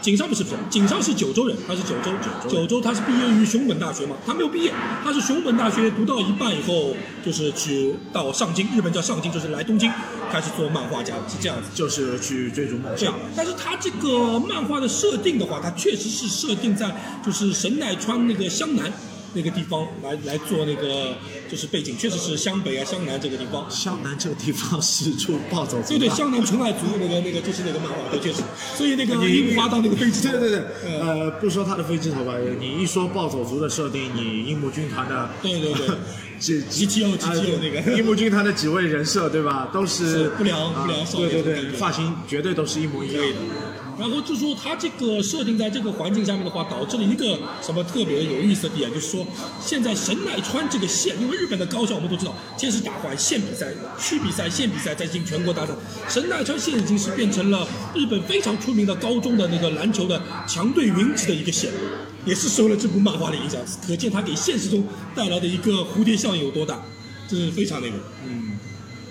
[0.05, 4.71] 井上不是不是，井上是九州人，他是九州九州，九州他是毕业于熊本大学嘛，他没有毕业，
[5.03, 9.91] 他是熊本大学读到一半以后，就是去到上京，日本叫上京，就是来东京
[10.31, 13.15] 开始做漫画家，是这样子，就是去追逐梦想。
[13.35, 18.93] 但是他这个漫画的设定的话，他确实是设定在就是神奈川那个湘南。
[19.35, 21.15] 那个地方来来做那个
[21.51, 23.69] 就是背景，确实是湘北啊、湘南这个地方。
[23.71, 25.89] 湘南这个地方是出暴走族。
[25.91, 28.43] 对对，湘南纯爱族那个那个就是那个漫画，对，确实。
[28.77, 30.39] 所以那个樱木花道那个飞机头。
[30.39, 31.01] 对对对。
[31.01, 35.29] 呃，不说他的飞机头吧，你一说暴走族的设定，你樱木军团的。
[35.43, 35.89] 对对 对。
[36.39, 37.81] 几 G T O G T O 那个。
[37.97, 39.69] 樱木军团的几位人设对吧？
[39.73, 41.31] 都是不良不良少年。
[41.31, 43.25] 对对对，发型绝对都是一模一样。
[43.99, 49.27] 然后就说他这个设定在这个环境下面的话，导致了一个什么特别有意思的点，就是说
[49.61, 55.73] 现在神奈川这个县，因为日本的高校我们都知道，先是打完县比赛、区比赛、县比赛，再进全国大赛。
[56.09, 61.71] 神奈川县已经是变成了日本非常出名的高中的那个篮球的强队云集的一个县，
[62.25, 66.83] 也是受了这部漫画的影响，可见它给现实中带来的一个蝴蝶效应有多大，
[67.29, 68.59] 这是非常那个，嗯。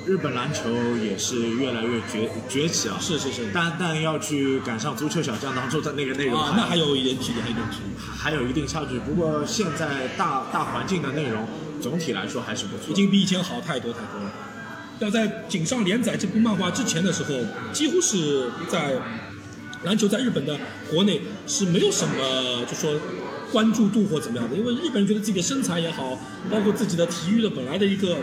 [0.05, 2.97] 日本篮球也是越来越崛崛起啊！
[2.99, 8.99] 是是是，但但要去赶上足球小将当中的那个内容啊，那还有一点距离，还有一点距离，还有一定差距。
[8.99, 11.47] 不过现在大大环境的内容
[11.81, 14.31] 总体来说还是不错，已经比以前好太多太多了。
[14.99, 17.39] 要在井上连载这部漫画之前的时候，
[17.71, 18.95] 几乎是在
[19.83, 20.57] 篮球在日本的
[20.89, 22.93] 国内是没有什么就说
[23.53, 26.19] 关注度或怎么样的，因为日本人觉得自己的身材也好，
[26.51, 28.17] 包括自己的体育的本来的一个。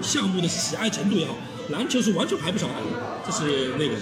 [0.00, 1.36] 项目的喜爱程度也好，
[1.70, 2.86] 篮球是完全排不上号的，
[3.26, 3.94] 这是那个，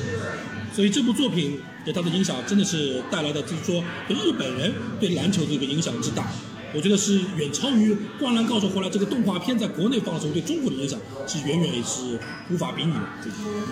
[0.72, 6.26] 所以这部作品给他的影响真的是带来的，就是说对日本人对篮球的一个影响之大，
[6.74, 12.18] 我觉得是远超于《灌篮高手》后来这个动画片在国内放的时候对中国的影响是远远也是
[12.50, 13.00] 无法比拟的。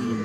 [0.00, 0.24] 嗯，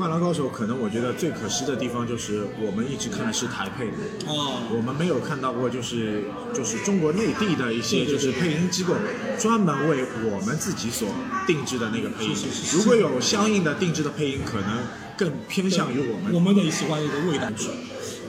[0.00, 8.94] 灌篮高手可能我觉得最可惜的地方就是我们一直看的是台配的，哦，我们没有看到过就是就是中国内地的一些就是配音机构
[9.38, 11.06] 专门为我们自己所
[11.46, 12.34] 定制的那个配音
[12.72, 14.78] 如果有相应的定制的配音，可能
[15.18, 16.32] 更偏向于我们。
[16.32, 17.68] 我们的喜欢的一个味道是。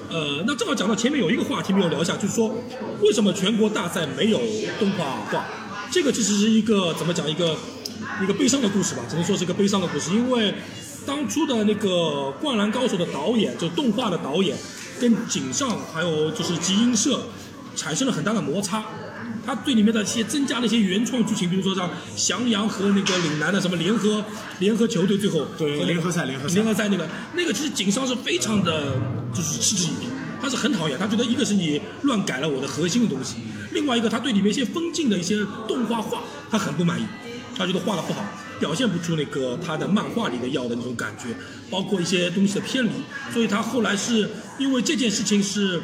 [0.09, 2.53] 呃，那正好讲到前面有一个话题没有聊一下，就是说
[3.01, 4.41] 为什么全国大赛没有
[4.77, 5.45] 动画化？
[5.89, 7.55] 这个其实是一个怎么讲一个
[8.21, 10.53] 一个悲伤的故事吧，只能说是一个悲伤的故事，因为
[11.05, 11.89] 当初的那个
[12.41, 14.57] 《灌篮高手》的导演，就动画的导演，
[14.99, 17.23] 跟井上还有就是集英社
[17.75, 18.83] 产生了很大的摩擦。
[19.43, 24.23] 他对里面的一些增加了一些原创剧情，比如说像翔阳和那个岭南的什么联合
[24.59, 28.93] 联合球队，最后对联合赛联合赛联合赛那个那个，其实井上是非常的
[29.33, 30.05] 就是嗤之以鼻，
[30.39, 33.37] 他是很讨厌，他觉得一个是你乱改了我的核心的东西，
[33.71, 37.05] 另外一个他对里面一些分镜的一些动画画他很不满意，
[37.57, 38.23] 他觉得画的不好，
[38.61, 41.35] 表现不出那个他的漫画里的要的那种感觉，
[41.69, 42.91] 包括一些东西的偏离，
[43.33, 45.81] 所以他后来是因为这件事情是。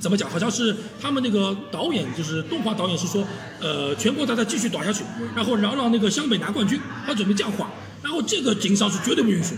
[0.00, 0.28] 怎么讲？
[0.28, 3.26] 好像是他们那个导演，就是动画导演是说，
[3.58, 5.02] 呃，全国大赛继续打下去，
[5.34, 7.70] 然后然后让那个湘北拿冠军，他准备这样画，
[8.02, 9.56] 然后这个井上是绝对不允许，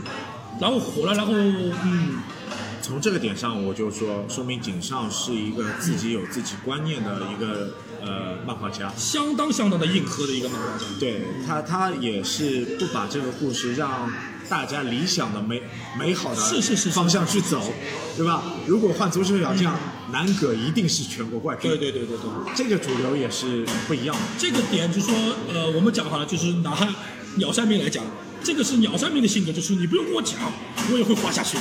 [0.60, 2.18] 然后火了，然后嗯，
[2.80, 7.74] 从这个点上，我就说，说明井上是一个自己有自己观念的一个
[8.06, 8.92] 呃漫画家。
[8.96, 10.84] 相当相当的硬核的一个漫画家。
[10.98, 14.10] 对他，他也是不把这个故事让
[14.48, 15.60] 大家理想的美
[15.98, 17.72] 美好的是是是是方向去走，
[18.16, 18.42] 对吧？
[18.66, 19.76] 如果换足球小将，
[20.12, 21.68] 南葛一定是全国冠军。
[21.68, 24.22] 对对对对对，这个主流也是不一样的。
[24.38, 25.14] 这个点就是说，
[25.52, 26.76] 呃，我们讲好了，就是拿
[27.36, 28.04] 鸟山明来讲，
[28.42, 30.38] 这个是鸟山明的性格，就是你不用跟我讲，
[30.92, 31.58] 我也会画下去，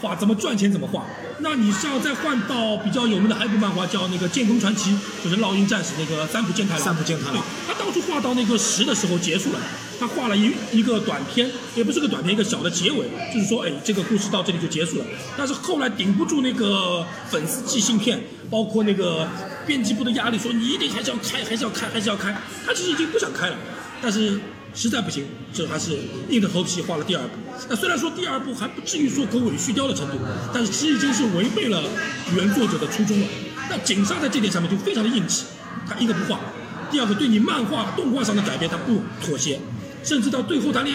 [0.00, 1.04] 画怎么赚钱怎么画。
[1.40, 4.90] 那你是要再换到比较有名的还有一部漫画叫那个《剑锋传奇》，
[5.22, 6.84] 就是烙印战士那个三浦健太郎。
[6.84, 9.60] 三浦健太郎，他当初画到那个十的时候结束了，
[10.00, 13.04] 他画了一一个短片，也不是个短片，一个小的结尾，
[13.34, 15.04] 就是说，哎，这个故事到这里就结束了。
[15.36, 18.18] 但是后来顶不住那个粉丝寄信片，
[18.50, 19.28] 包括那个
[19.66, 22.34] 编辑部的压力，说你一定还是要开，还是要开，还是要开。
[22.64, 23.56] 他其实已经不想开了，
[24.00, 24.40] 但是
[24.76, 27.30] 实在不行，这还是硬着头皮画了第二部。
[27.68, 30.18] 那虽然说第二部还不至于说狗尾续貂的程度，
[30.52, 31.82] 但是其实已经是违背了
[32.36, 33.26] 原作者的初衷了。
[33.70, 35.46] 那井上在这点上面就非常的硬气，
[35.88, 36.38] 他一个不画，
[36.90, 39.58] 第二个对你漫画动画上的改变他不妥协，
[40.04, 40.94] 甚至到最后他连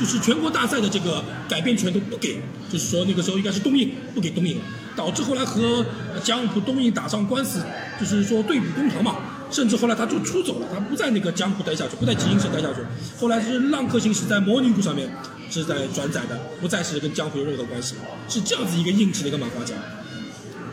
[0.00, 2.40] 就是全国大赛的这个改编权都不给，
[2.72, 4.64] 就是说那个时候应该是东映不给东映了，
[4.96, 5.84] 导致后来和
[6.24, 7.62] 江浦东映打上官司，
[8.00, 9.16] 就是说对簿公堂嘛。
[9.50, 12.80] 甚至后来他就出走了，他不在那个江湖待下去，不在集英社待下去。
[13.18, 15.10] 后来是浪客行是在魔女布上面
[15.50, 17.94] 是在转载的，不再是跟江湖有任何关系，
[18.28, 19.74] 是这样子一个硬气的一个漫画家。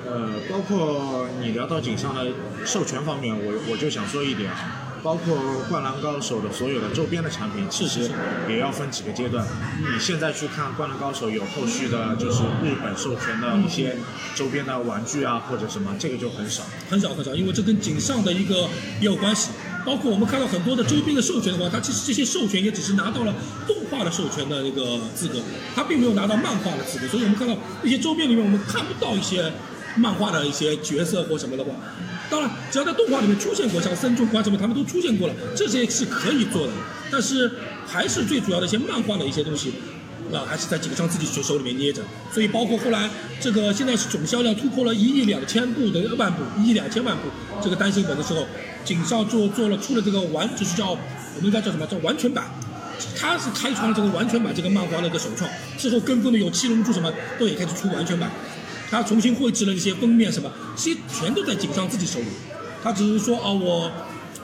[0.07, 2.27] 呃，包括你聊到井上的
[2.63, 5.37] 授权方面，我我就想说一点啊，包括
[5.69, 8.09] 《灌篮高手》的所有的周边的产品，其实
[8.49, 9.45] 也要分几个阶段。
[9.79, 13.95] 你现在去看《灌篮高手》，有后续的就是日本授权的一些
[14.33, 16.63] 周边的玩具啊，或者什么，这个就很少。
[16.89, 18.67] 很少很少，因为这跟井上的一个
[18.99, 19.51] 也有关系。
[19.85, 23.35] 包括我们看到很多的周边的授权的话，它其实这些授权也只是拿到了
[23.67, 25.39] 动画的授权的那个资格，
[25.75, 27.07] 它并没有拿到漫画的资格。
[27.07, 29.53] 所以我们看到一些周边里面，我们看不到一些
[29.95, 31.71] 漫画的一些角色或什么的话。
[32.29, 36.73] 当然，只要在动画里面出现过，像森重宽什么，他们都出现过了，这些是可以做的。
[37.11, 37.51] 但是
[37.85, 39.73] 还是最主要的一些漫画的一些东西，
[40.33, 42.01] 啊，还是在井上自己手手里面捏着。
[42.33, 43.07] 所以包括后来
[43.39, 47.23] 这个现在是总销量突破了一亿两千部的万部，一亿两千万部
[47.61, 48.47] 这个单行本的时候，
[48.83, 52.45] 井上做做了出了这个完，就是叫我们应该叫什么叫完全版。
[53.15, 58.31] 他是开创了这个完全版这个漫画的一个首创，之后跟风的有七龙珠什么都也开始出完全版，
[58.89, 62.27] 他重新绘制了一些封面什么，这些全都在井上自己手里。
[62.83, 63.91] 他只是说啊，我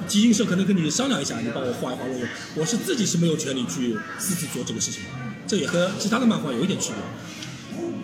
[0.07, 5.09] 集英社可能跟你商量一下，你帮我画一画，我我是自己是没有权利去私自做这个事情的，
[5.47, 6.97] 这也和其他的漫画有一点区别。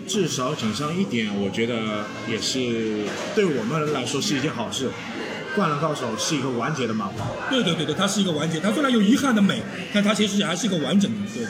[0.06, 4.88] 至少井上一点，我觉得也是对我们来说是一件好事。
[5.54, 9.60] 《灌篮高手》是一个完结的漫画，对对对对，它是一个完结，它虽然有遗憾的美，
[9.92, 11.30] 但它其实还是一个完整的。
[11.34, 11.44] 对，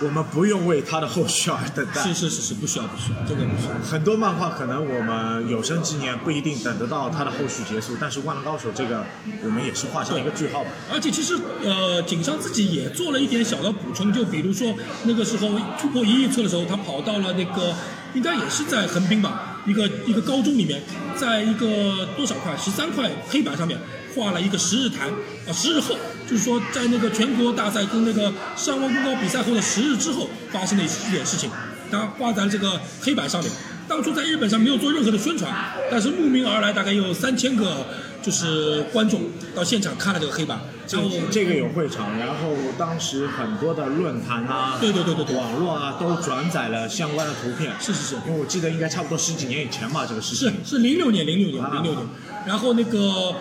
[0.00, 2.02] 我们不用为他的后续而等待。
[2.02, 3.74] 是是是是，不需要不需要，这个不需要。
[3.84, 9.04] 很多漫画可能我们有生之年不一定等得到它的后续结束，但是《灌篮高手》这个
[9.44, 10.70] 我们也是画上一个句号吧。
[10.92, 14.74] 而且其实呃，井上自己也做了一点小的补充，就比如说
[15.04, 15.48] 那个时候
[15.80, 17.74] 突破一亿册的时候，他跑到了那个
[18.14, 20.82] 应该也是在横滨吧，一个一个高中里面，
[21.16, 23.78] 在一个多少块十三块黑板上面
[24.14, 25.96] 画了一个十日谈啊，十日后，
[26.32, 31.50] 就是说在那个全国大赛跟那个上万公告比赛后的十日之后发生的一点事情，
[31.90, 33.52] 他画在了这个黑板上面。
[33.86, 35.52] 当初在日本上没有做任何的宣传，
[35.90, 37.86] 但是慕名而来大概有三千个
[38.22, 47.72] 就是观众到现场看了这个黑板，这然后这个有会场，然后当时很多的论坛啊，对对对对对网络啊都转载了相关的图片。
[47.78, 50.64] 是是是因为我记得应该差不多十几年以前吧，这个事是情。
[50.64, 52.06] 是是零六年零六年啊零六年，
[52.46, 53.34] 然后那个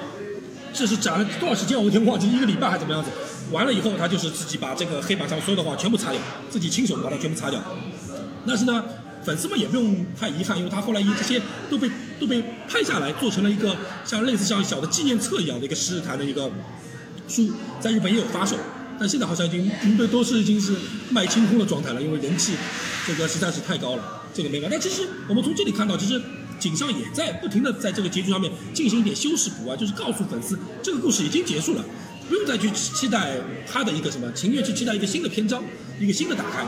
[0.73, 3.09] 这是讲了多少时间我有点忘记，一个礼拜还是怎么样子。
[3.51, 7.61] 完了以后，他就是自己把这个黑板上所有的话全部擦掉，自己亲手把它全部擦掉。
[8.47, 8.83] 但是呢，
[9.23, 16.49] 粉丝们也不用太遗憾，因为他后来一这些都被都被拍下来，做成了一个像类似像小的纪念册一样的一个诗坛的一个
[17.27, 18.55] 书，在日本也有发售。
[18.99, 20.75] 但现在好像已经应该都是已经是
[21.09, 22.53] 卖清空的状态了，因为人气
[23.07, 24.77] 这个实在是太高了，这个没办法。
[24.77, 26.21] 但其实我们从这里看到，其实
[26.61, 31.83] 井上也在不停的在这个结局上面进行一点修饰补啊，就是告诉粉丝这个故事已经结束了，
[32.29, 33.35] 不用再去期待
[33.67, 35.63] 他的一个什么，情愿去期待一个新的篇章，
[35.99, 36.63] 一个新的打开。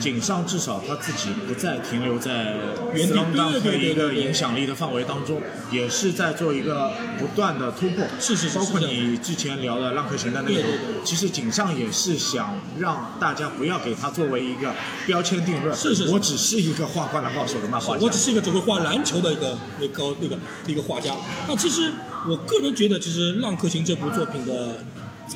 [0.00, 2.56] 井上至少他自己不再停留在
[2.94, 8.04] 原地当对和一个影响力的范围当中，也是在做一个不断的突破。
[8.20, 10.64] 是是是包括你之前聊的浪客行的内容
[11.04, 14.72] 其实井上也是想让大家不要给他作为一个
[15.06, 15.74] 标签定论。
[15.76, 18.04] 是是是我只是一个画灌篮高手的漫画家。
[18.04, 21.14] 我只是一个只会画篮球的一个那个那个一个画家。
[21.46, 21.92] 那其实
[22.28, 24.84] 我个人觉得，其实《浪客行》这部作品的，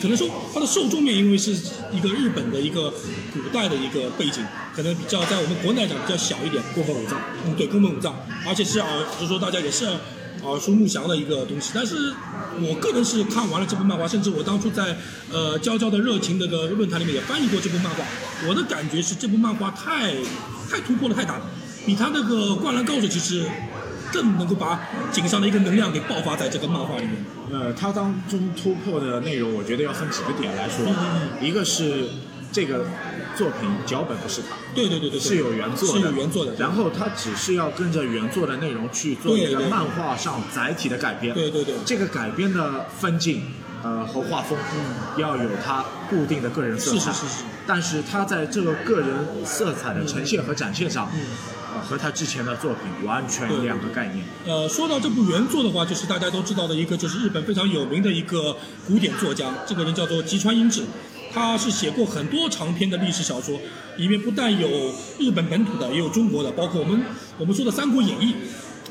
[0.00, 1.52] 可能说它的受众面，因为是
[1.92, 2.90] 一个日本的一个
[3.32, 7.20] 古代的一个背景，可能比较在我们国内来讲比较小一点，宫本武藏。
[7.44, 9.86] 嗯，对，宫本武藏，而且是耳，就是说大家也是
[10.42, 11.70] 耳熟目详的一个东西。
[11.74, 12.12] 但是
[12.60, 14.96] 我个人是看完了这部漫画，甚至我当初在
[15.30, 18.04] 呃娇娇的热情那个论坛里面也翻译过这部漫画，
[18.48, 20.14] 我的感觉是这部漫画太
[20.68, 21.46] 太突破了，太大了，
[21.86, 23.44] 比他那个《灌篮高手》其实
[24.12, 27.24] 更能够把井上的一个能量给爆发在这个漫画里面。
[27.50, 30.86] 呃，它当中突破的内容，我觉得要分几个点来说。
[30.86, 32.08] 嗯一个是
[32.52, 32.84] 这个
[33.34, 36.54] 作品脚本不是他，对对对对对，是有原作的，是有原作的。
[36.58, 41.34] 然后他只是要跟着原作的内容去做一对对个漫画上载体的改编。
[41.34, 43.42] 对对对这个改编的分镜，
[43.82, 44.58] 呃和画风，
[45.16, 47.10] 要有他固定的个人色彩。
[47.10, 49.08] 是是是是但是他在这个个人
[49.44, 51.26] 色彩的呈现和展现上，嗯呃
[51.80, 54.24] 和他之前的作品完全两个概念。
[54.46, 58.56] 呃，说到这部原作的话，就是大家都知道的一个，就是日本非常有名的一个
[58.86, 60.82] 古典作家，这个人叫做吉川英治，
[61.32, 63.58] 他是写过很多长篇的历史小说，
[63.96, 64.68] 里面不但有
[65.18, 67.02] 日本本土的，也有中国的，包括我们
[67.38, 68.32] 我们说的《三国演义》。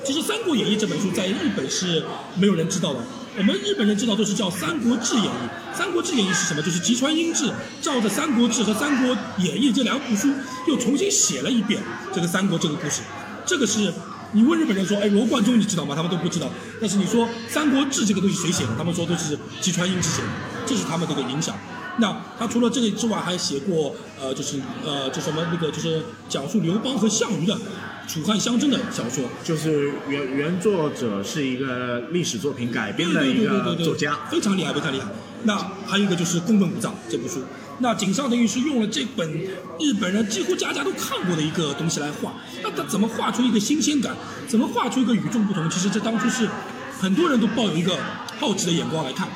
[0.04, 2.04] 其实《三国演义》这本书在日本是
[2.36, 3.00] 没有人知道的，
[3.38, 5.28] 我们日本人知道都是叫《三国志演义》。
[5.78, 6.62] 《三国志演义》是什么？
[6.62, 7.50] 就是吉川英治
[7.82, 10.28] 照着《三国志》和《三国演义》这两部书
[10.68, 11.82] 又重新写了一遍
[12.14, 13.02] 这个三国这个故事。
[13.46, 13.94] 这个是
[14.34, 15.96] 你问日本人说，哎，罗贯中你知道吗？
[15.96, 16.50] 他们都不知道。
[16.82, 18.76] 但是你说《三国志》这个东西谁写的？
[18.78, 20.28] 他们说都是吉川英治写的，
[20.66, 21.56] 这是他们这个影响。
[21.98, 27.58] 那他除了这个之外，还写过呃，就是呃，就什么那个就是讲述刘邦和项羽的
[28.12, 29.24] 楚汉相争的小说。
[29.42, 35.08] 就是原原作者是一个历史作品改编的一个作家，非常厉害，非常厉害。
[35.44, 37.42] 那还有一个就是宫本武藏这部书，
[37.80, 39.32] 那井上等于是用了这本
[39.80, 44.14] 日本人几乎家家都看过的一个东西来画，那他怎么画出一个新鲜感？
[44.46, 45.70] 怎么画出一个与众不同？
[45.70, 46.50] 其实这当初是
[47.00, 47.98] 很多人都抱有一个
[48.40, 49.28] 好奇的眼光来看。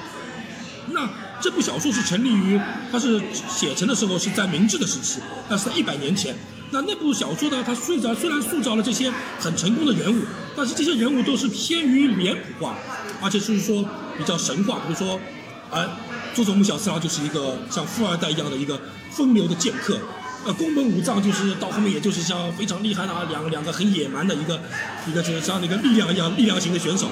[0.92, 1.10] 那
[1.42, 2.60] 这部小说是成立于，
[2.92, 3.20] 它是
[3.50, 6.36] 写成的时候是在明治的时期，那是在一百年前。
[6.72, 10.24] 那那部小说呢，它虽然虽然塑造了这些很成功的人物，
[10.56, 12.76] 但是这些人物都是偏于脸谱化，
[13.22, 13.86] 而且就是说
[14.18, 15.20] 比较神话，比如说，
[15.70, 15.88] 呃，
[16.34, 19.98] 佐佐木小次郎就是一个像富二代一样的一个风流的剑客，
[20.46, 24.60] 呃，宫本武藏就是到后面也就是像非常厉害的啊两两个很野蛮的一个
[25.08, 27.10] 一个就是像那个力量一样力量型的选手，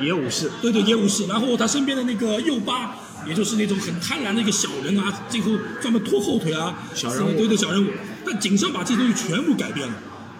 [0.00, 0.50] 野武士。
[0.60, 1.26] 对对，野武士。
[1.26, 2.94] 然后他身边的那个右八，
[3.26, 7.88] 也就是那种很贪婪的一个小人啊，最后专门拖后腿啊，小人物对对小人物。
[8.30, 9.94] 但井上把这些东西全部改变了，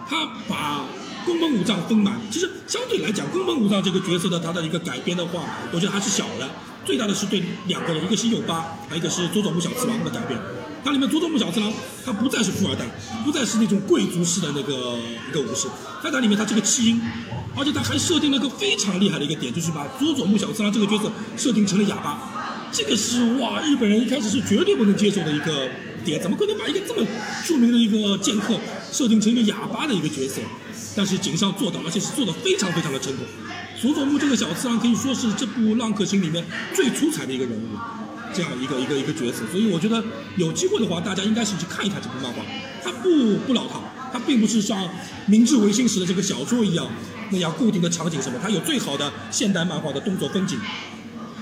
[0.09, 0.85] 他把
[1.27, 2.21] 宫本武藏丰满。
[2.31, 6.49] 其实相对来讲，宫本武藏这个角色的他的一个改编的话，我觉得还是小的。
[6.85, 10.39] 最大的是对两个人，一个是右八，还有一个是佐佐木小次郎的改变。
[10.85, 11.73] 它里面佐佐木小次郎，
[12.07, 12.87] 他不再是富二代，
[13.25, 14.97] 不再是那种贵族式的那个
[15.29, 15.67] 一个武士，
[16.03, 17.01] 在它里面他这个弃婴，
[17.57, 22.71] 而且他还设定了一个非常厉害的一个点，就是把佐佐木小次郎这个角色设定成了哑巴。
[22.73, 25.69] 这个是哇，日本人一开始是绝对不能接受的一个
[26.05, 27.07] 点，怎么可能把一个这么
[27.47, 28.59] 著名的一个剑客
[28.91, 30.41] 设定成一个哑巴的一个角色？
[30.97, 33.25] 但是井上做到，而且是做的非常非常的成功。
[33.81, 36.45] 佐佐木这个小次郎可以说是这部《浪客行》里面
[36.75, 37.69] 最出彩的一个人物，
[38.35, 39.45] 这样一个一个一个角色。
[39.51, 40.03] 所以我觉得
[40.37, 42.43] 有机会的话，大家应该是去看一看这部漫画。
[42.83, 43.83] 它不不老套，
[44.13, 44.89] 它并不是像
[45.27, 46.87] 明治维新时的这个小说一样
[47.31, 50.59] 那样固定的场景什么，它有最好的现代漫画的动作分景，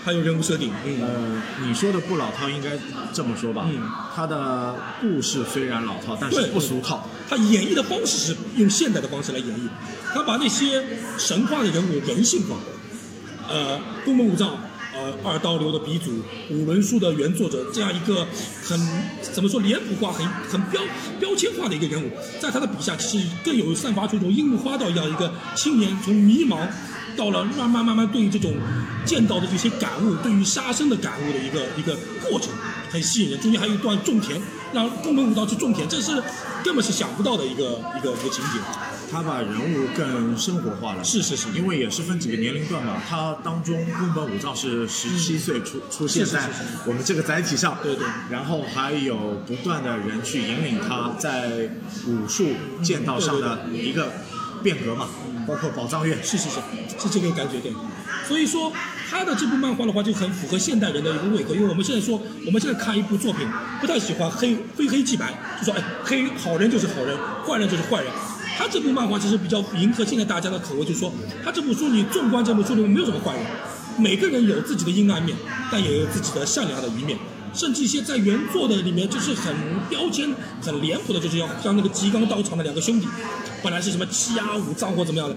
[0.04, 0.72] 还有人物设定。
[0.84, 2.70] 嗯，呃，你说的不老套，应该
[3.12, 3.66] 这么说吧。
[3.68, 3.80] 嗯
[4.14, 7.08] 他的故事虽然老套，但是对不俗套。
[7.28, 9.68] 他演绎的方式是用现代的方式来演绎，
[10.12, 10.84] 他把那些
[11.16, 12.56] 神话的人物人性化，
[13.48, 14.56] 呃宫本武藏。
[15.00, 16.10] 呃，二刀流的鼻祖，
[16.50, 18.26] 五轮书的原作者，这样一个
[18.64, 18.76] 很
[19.22, 20.82] 怎么说脸谱化、很很标
[21.20, 26.58] 标签化的一个人物，在他的笔下，其实更有散发出一种樱木花道一样一个青年从迷茫
[27.18, 28.54] 到了慢慢慢慢对于这种
[29.04, 31.96] 剑道的这些感悟，对于杀生的感悟的一个一个
[32.30, 32.50] 过程，
[32.90, 33.40] 很吸引人。
[33.40, 34.40] 中间还有一段种田，
[34.72, 36.22] 让宫本武藏去种田，这是
[36.64, 38.60] 根本是想不到的一个一个一个情节。
[39.10, 43.02] 他把人物更生活化了，是是是，因为也是分几个年龄段嘛。
[43.08, 46.48] 他当中宫本武藏是十七岁出出现在
[46.84, 48.06] 我们这个载体上，对对。
[48.30, 51.70] 然后还有不断的人去引领他在
[52.06, 52.50] 武术
[52.82, 54.12] 剑道上的一个
[54.62, 55.08] 变革嘛，
[55.48, 56.60] 包括宝藏院，是是是，
[56.98, 57.72] 是这个感觉对。
[58.28, 58.70] 所以说
[59.10, 63.48] 他的这部漫画的话就很符合现代人的一个胃口，因为我们现在说我们现在看一部作品
[63.80, 68.12] 不太喜欢黑非黑即白，就说哎黑好人就是好人，坏人就是坏人。
[68.58, 71.10] 他这部漫画其实比较迎合现在大家的口味，就是说
[71.42, 73.46] 他这部书你纵观这部书里面没有什么坏人，
[73.96, 75.34] 每个人有自己的阴暗面，
[75.72, 77.16] 但也有自己的善良的一面，
[77.54, 79.54] 甚至一些在原作的里面就是很
[79.88, 80.28] 标签、
[80.60, 83.06] 很脸谱的，就是要像那个吉冈刀长的两个兄弟，
[83.62, 85.36] 本来是什么欺压武藏或怎么样的。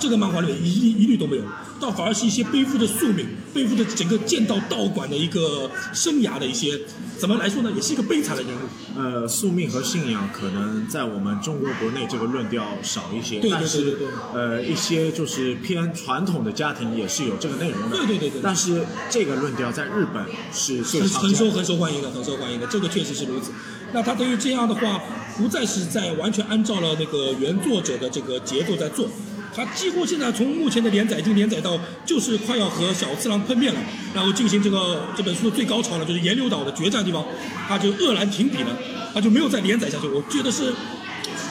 [0.00, 1.44] 这个漫画里面一一律都没有，
[1.80, 6.76] 倒反而是一些背负着宿命、背负着整个剑道道馆的一个生涯的一些，
[7.16, 7.70] 怎么来说呢？
[7.70, 8.98] 也是一个悲惨的人物。
[8.98, 13.96] 呃，宿命和信仰可能在我们中国国内这个论调少一些，但是
[14.34, 17.96] 呃，一些就是偏传统的家庭也是有这个内容的。
[17.96, 18.40] 对对对对。
[18.42, 23.52] 但是这个论调在日本是很很受很受欢迎的，很受欢迎的，这个确实是如此。
[23.92, 25.00] 那他对于这样的话，
[25.36, 29.08] 不再是在完全按照了那个原作者的这个节奏在做。
[29.54, 33.80] 他几乎现在从目前的连载已经连载到，就是快要和小次郎碰面了，
[34.14, 37.24] 然后进行这个这本书的最高潮了，就是岩流岛的决战地方，
[37.66, 38.76] 他就愕然停笔了，
[39.14, 40.06] 他就没有再连载下去。
[40.08, 40.74] 我觉得是，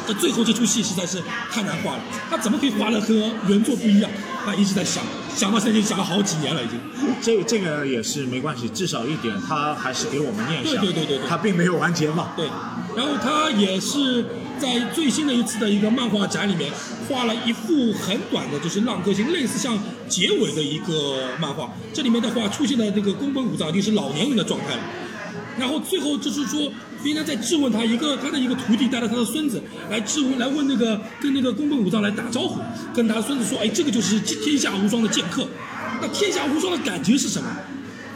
[0.06, 1.20] 这最后这出戏实在是
[1.52, 4.12] 太难画了，他怎么可以画的和原作不一样？
[4.46, 5.04] 他一直在想，
[5.36, 6.80] 想到现在已经想了好几年了，已经。
[7.24, 12.34] 这这个也是没关系，至少一点他还是给我们念想，对对对对，他并没有完结嘛。
[12.38, 12.46] 对，
[12.96, 14.26] 然后他也是。
[14.58, 16.72] 在最新的一次的一个漫画展里面，
[17.10, 19.78] 画了一幅很短的，就是浪客行类似像
[20.08, 21.70] 结尾的一个漫画。
[21.94, 24.80] 这里面的话出现的这个宫本武藏已经是老年人的状态了。
[25.60, 26.72] 然后最后就是说，
[27.04, 32.62] 别人在质问他一个他的一个徒弟带着他的孙子来质问来问那个跟那个宫本武藏来打招呼，
[32.94, 35.46] 跟他孙子说，哎，这个就是天下无双的剑客。
[36.02, 37.50] 那天下无双的感觉是什么？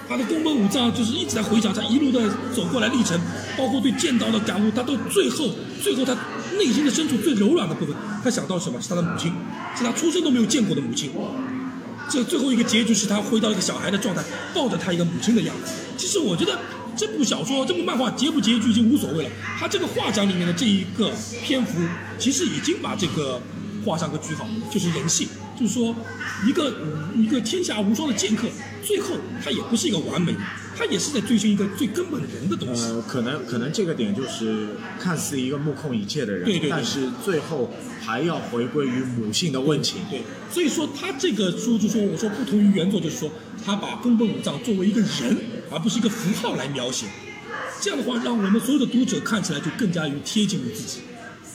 [0.09, 2.19] 他的宫本武藏就是一直在回想他一路的
[2.51, 3.15] 走过来历程，
[3.55, 5.53] 包括对剑道的感悟，他到最后，
[5.83, 6.17] 最后他
[6.57, 8.81] 内心的深处最柔软的部分，他想到什么？
[8.81, 9.31] 是他的母亲，
[9.77, 11.11] 是他出生都没有见过的母亲。
[12.09, 15.71] 这最后一个结局是他回到一个小孩的状态，抱着他一个母亲的样子。
[15.95, 16.57] 其实我觉得
[16.97, 19.29] 这部小说、这部漫画结不结局已经无所谓了，
[19.59, 21.11] 他这个画讲里面的这一个
[21.43, 21.79] 篇幅，
[22.17, 23.39] 其实已经把这个
[23.85, 25.27] 画上个句号，就是人性。
[25.59, 25.93] 就是说，
[26.47, 26.73] 一个
[27.15, 28.47] 一个天下无双的剑客，
[28.83, 30.39] 最后他也不是一个完美的，
[30.77, 32.83] 他也是在追寻一个最根本的人的东西。
[32.83, 34.69] 呃，可能可能这个点就是
[34.99, 37.71] 看似一个目空一切的人，对对，但是最后
[38.01, 40.01] 还要回归于母性的温情。
[40.09, 40.21] 对，
[40.51, 43.29] 所以说他这个书就说，我说不同于原作，就是说
[43.65, 45.37] 他把宫本武藏作为一个人，
[45.69, 47.05] 而不是一个符号来描写，
[47.81, 50.99] 这样的话，让我们所有的读者看起来就更加于贴近于自己。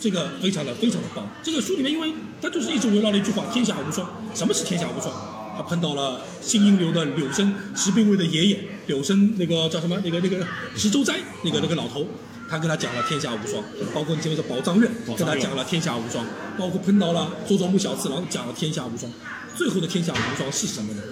[0.01, 1.27] 这个非常的非常的棒。
[1.43, 2.13] 这个书里面，因为
[2.43, 5.11] 它就是一直围绕了一句话：“天下无双。”什么是天下无双？
[5.57, 10.01] 他碰到了新英流的柳生石兵卫的爷爷柳生，那个叫什么？
[10.05, 10.47] 那个那个
[10.77, 12.07] 石周斋，那个那个老头，
[12.49, 13.63] 他跟他讲了天下无双。
[13.95, 16.25] 包括你前面的宝藏院，跟他讲了天下无双。
[16.59, 19.11] 包括碰到了佐佐木小次郎，讲了天下无双。
[19.57, 21.03] 最后的天下无双是什么呢？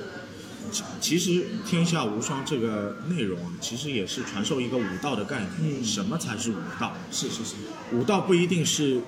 [1.01, 5.51] 其实天下无双这个内容啊，其实也是传授一个武道的概念。
[5.61, 6.97] 嗯，什么才是武道？
[7.11, 7.55] 是是是，
[7.93, 9.01] 武道不一定是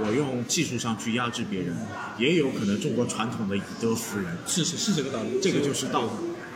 [0.00, 1.76] 我用技术上去压制别人，
[2.18, 4.36] 也有可能中国传统的以德服人。
[4.46, 6.08] 是是是这个道理，这个就是道。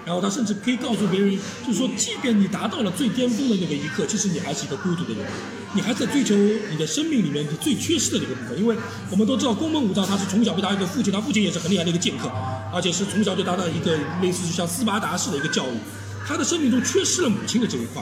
[0.07, 1.36] 然后他甚至可以告诉别人，
[1.66, 5.26] 就是说，即便你达到了最巅峰的那个一刻，其实你还是一个孤独的人，
[5.74, 6.36] 你还在追求
[6.70, 8.57] 你的生命里面你最缺失的那个部分。
[8.57, 8.76] 因为
[9.11, 12.30] 我们都知道，宫本武藏他是从小被他一个父亲，他父亲也是很厉害的一个剑客，
[12.72, 15.76] 而且是从小就达到一个类似于像斯巴达式的一个教育。
[16.24, 18.00] 他的生命中缺失了母亲的这一块，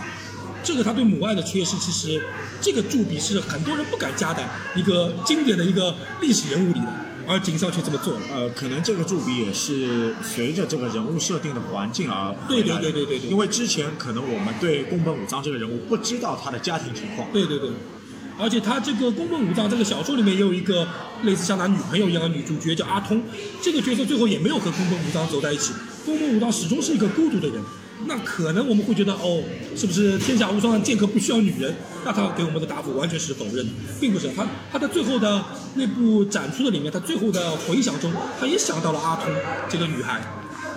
[0.63, 2.23] 这个他对母爱的缺失，其实
[2.61, 4.43] 这个注笔是很多人不敢加的
[4.77, 6.87] 一个经典的一个历史人物里的。
[7.27, 17.71] 而井上却这么做了，呃，可能这个注笔也是随着这个人物设定的环境而对对对对对对，因为之前可能我们对宫本武藏这个人物不知道他的家庭情况，对对对，
[18.39, 20.87] 而且他这个宫本武藏这个小说里面也有一个
[21.23, 23.23] 类似像他女朋友一样的女主角叫阿通，
[23.63, 25.73] 这个角色最后也没有和宫本武藏走在一起，
[26.05, 27.63] 宫本武藏始终是一个孤独的人。
[28.07, 29.43] 那可能我们会觉得，哦，
[29.77, 31.75] 是不是天下无双剑客不需要女人？
[32.05, 34.29] 那他给我们的答复完全是否认的，并不是。
[34.37, 35.43] 他他在最后的
[35.75, 39.33] 那部展出的里面，他最后的回想中，他也想到了阿通
[39.71, 40.21] 这个女孩，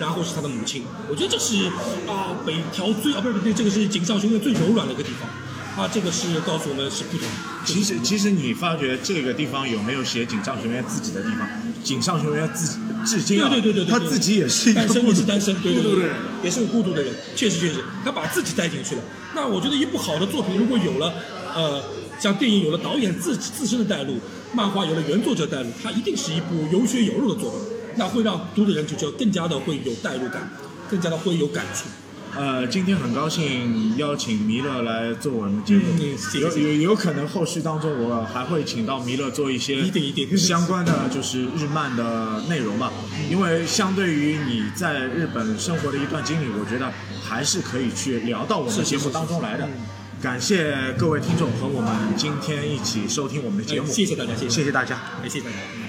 [0.00, 0.84] 然后是他的母亲。
[1.10, 1.66] 我觉得这是
[2.06, 5.28] 啊北条最啊不是不对，这个是井上雄彦最柔软的一个地方。
[5.78, 7.28] 啊，这个是告诉我们是不同。
[7.64, 11.48] 其实其实你发觉这个地方有没有写井上雄彦自己的地方？
[11.84, 16.10] 井上雄彦自己至今啊，对对对对对他自己也是一个单身也是单身，对对对。
[16.42, 19.02] 也是个孤独的人，确实确实，他把自己带进去了。
[19.34, 21.14] 那我觉得一部好的作品，如果有了
[21.54, 21.80] 呃，
[22.20, 24.18] 像电影有了导演自自身的带路，
[24.52, 27.60] 漫画有了原作者带路，它一定是一部有血有肉的作品，
[27.96, 30.50] 那会让读的人就就更加的会有代入感，
[30.90, 31.84] 更加的会有感触。
[32.36, 40.36] 呃，今天很高兴邀请弥勒来做我们的节目，有有有可能后续当中我还会请到弥勒做一些一点一点。
[40.36, 42.92] 相关的就是日漫的内容吧，
[43.30, 49.66] 因为相对于你在日本生活的一段经历，我觉得还是可以去聊到我们是是节目当中来的。
[49.66, 49.72] 嗯。
[50.20, 54.72] 感谢各位听众和我们今天一起收听我们的节目，哎谢谢大家谢谢。
[54.72, 54.96] 大家。
[55.22, 55.87] 哎，谢谢大家。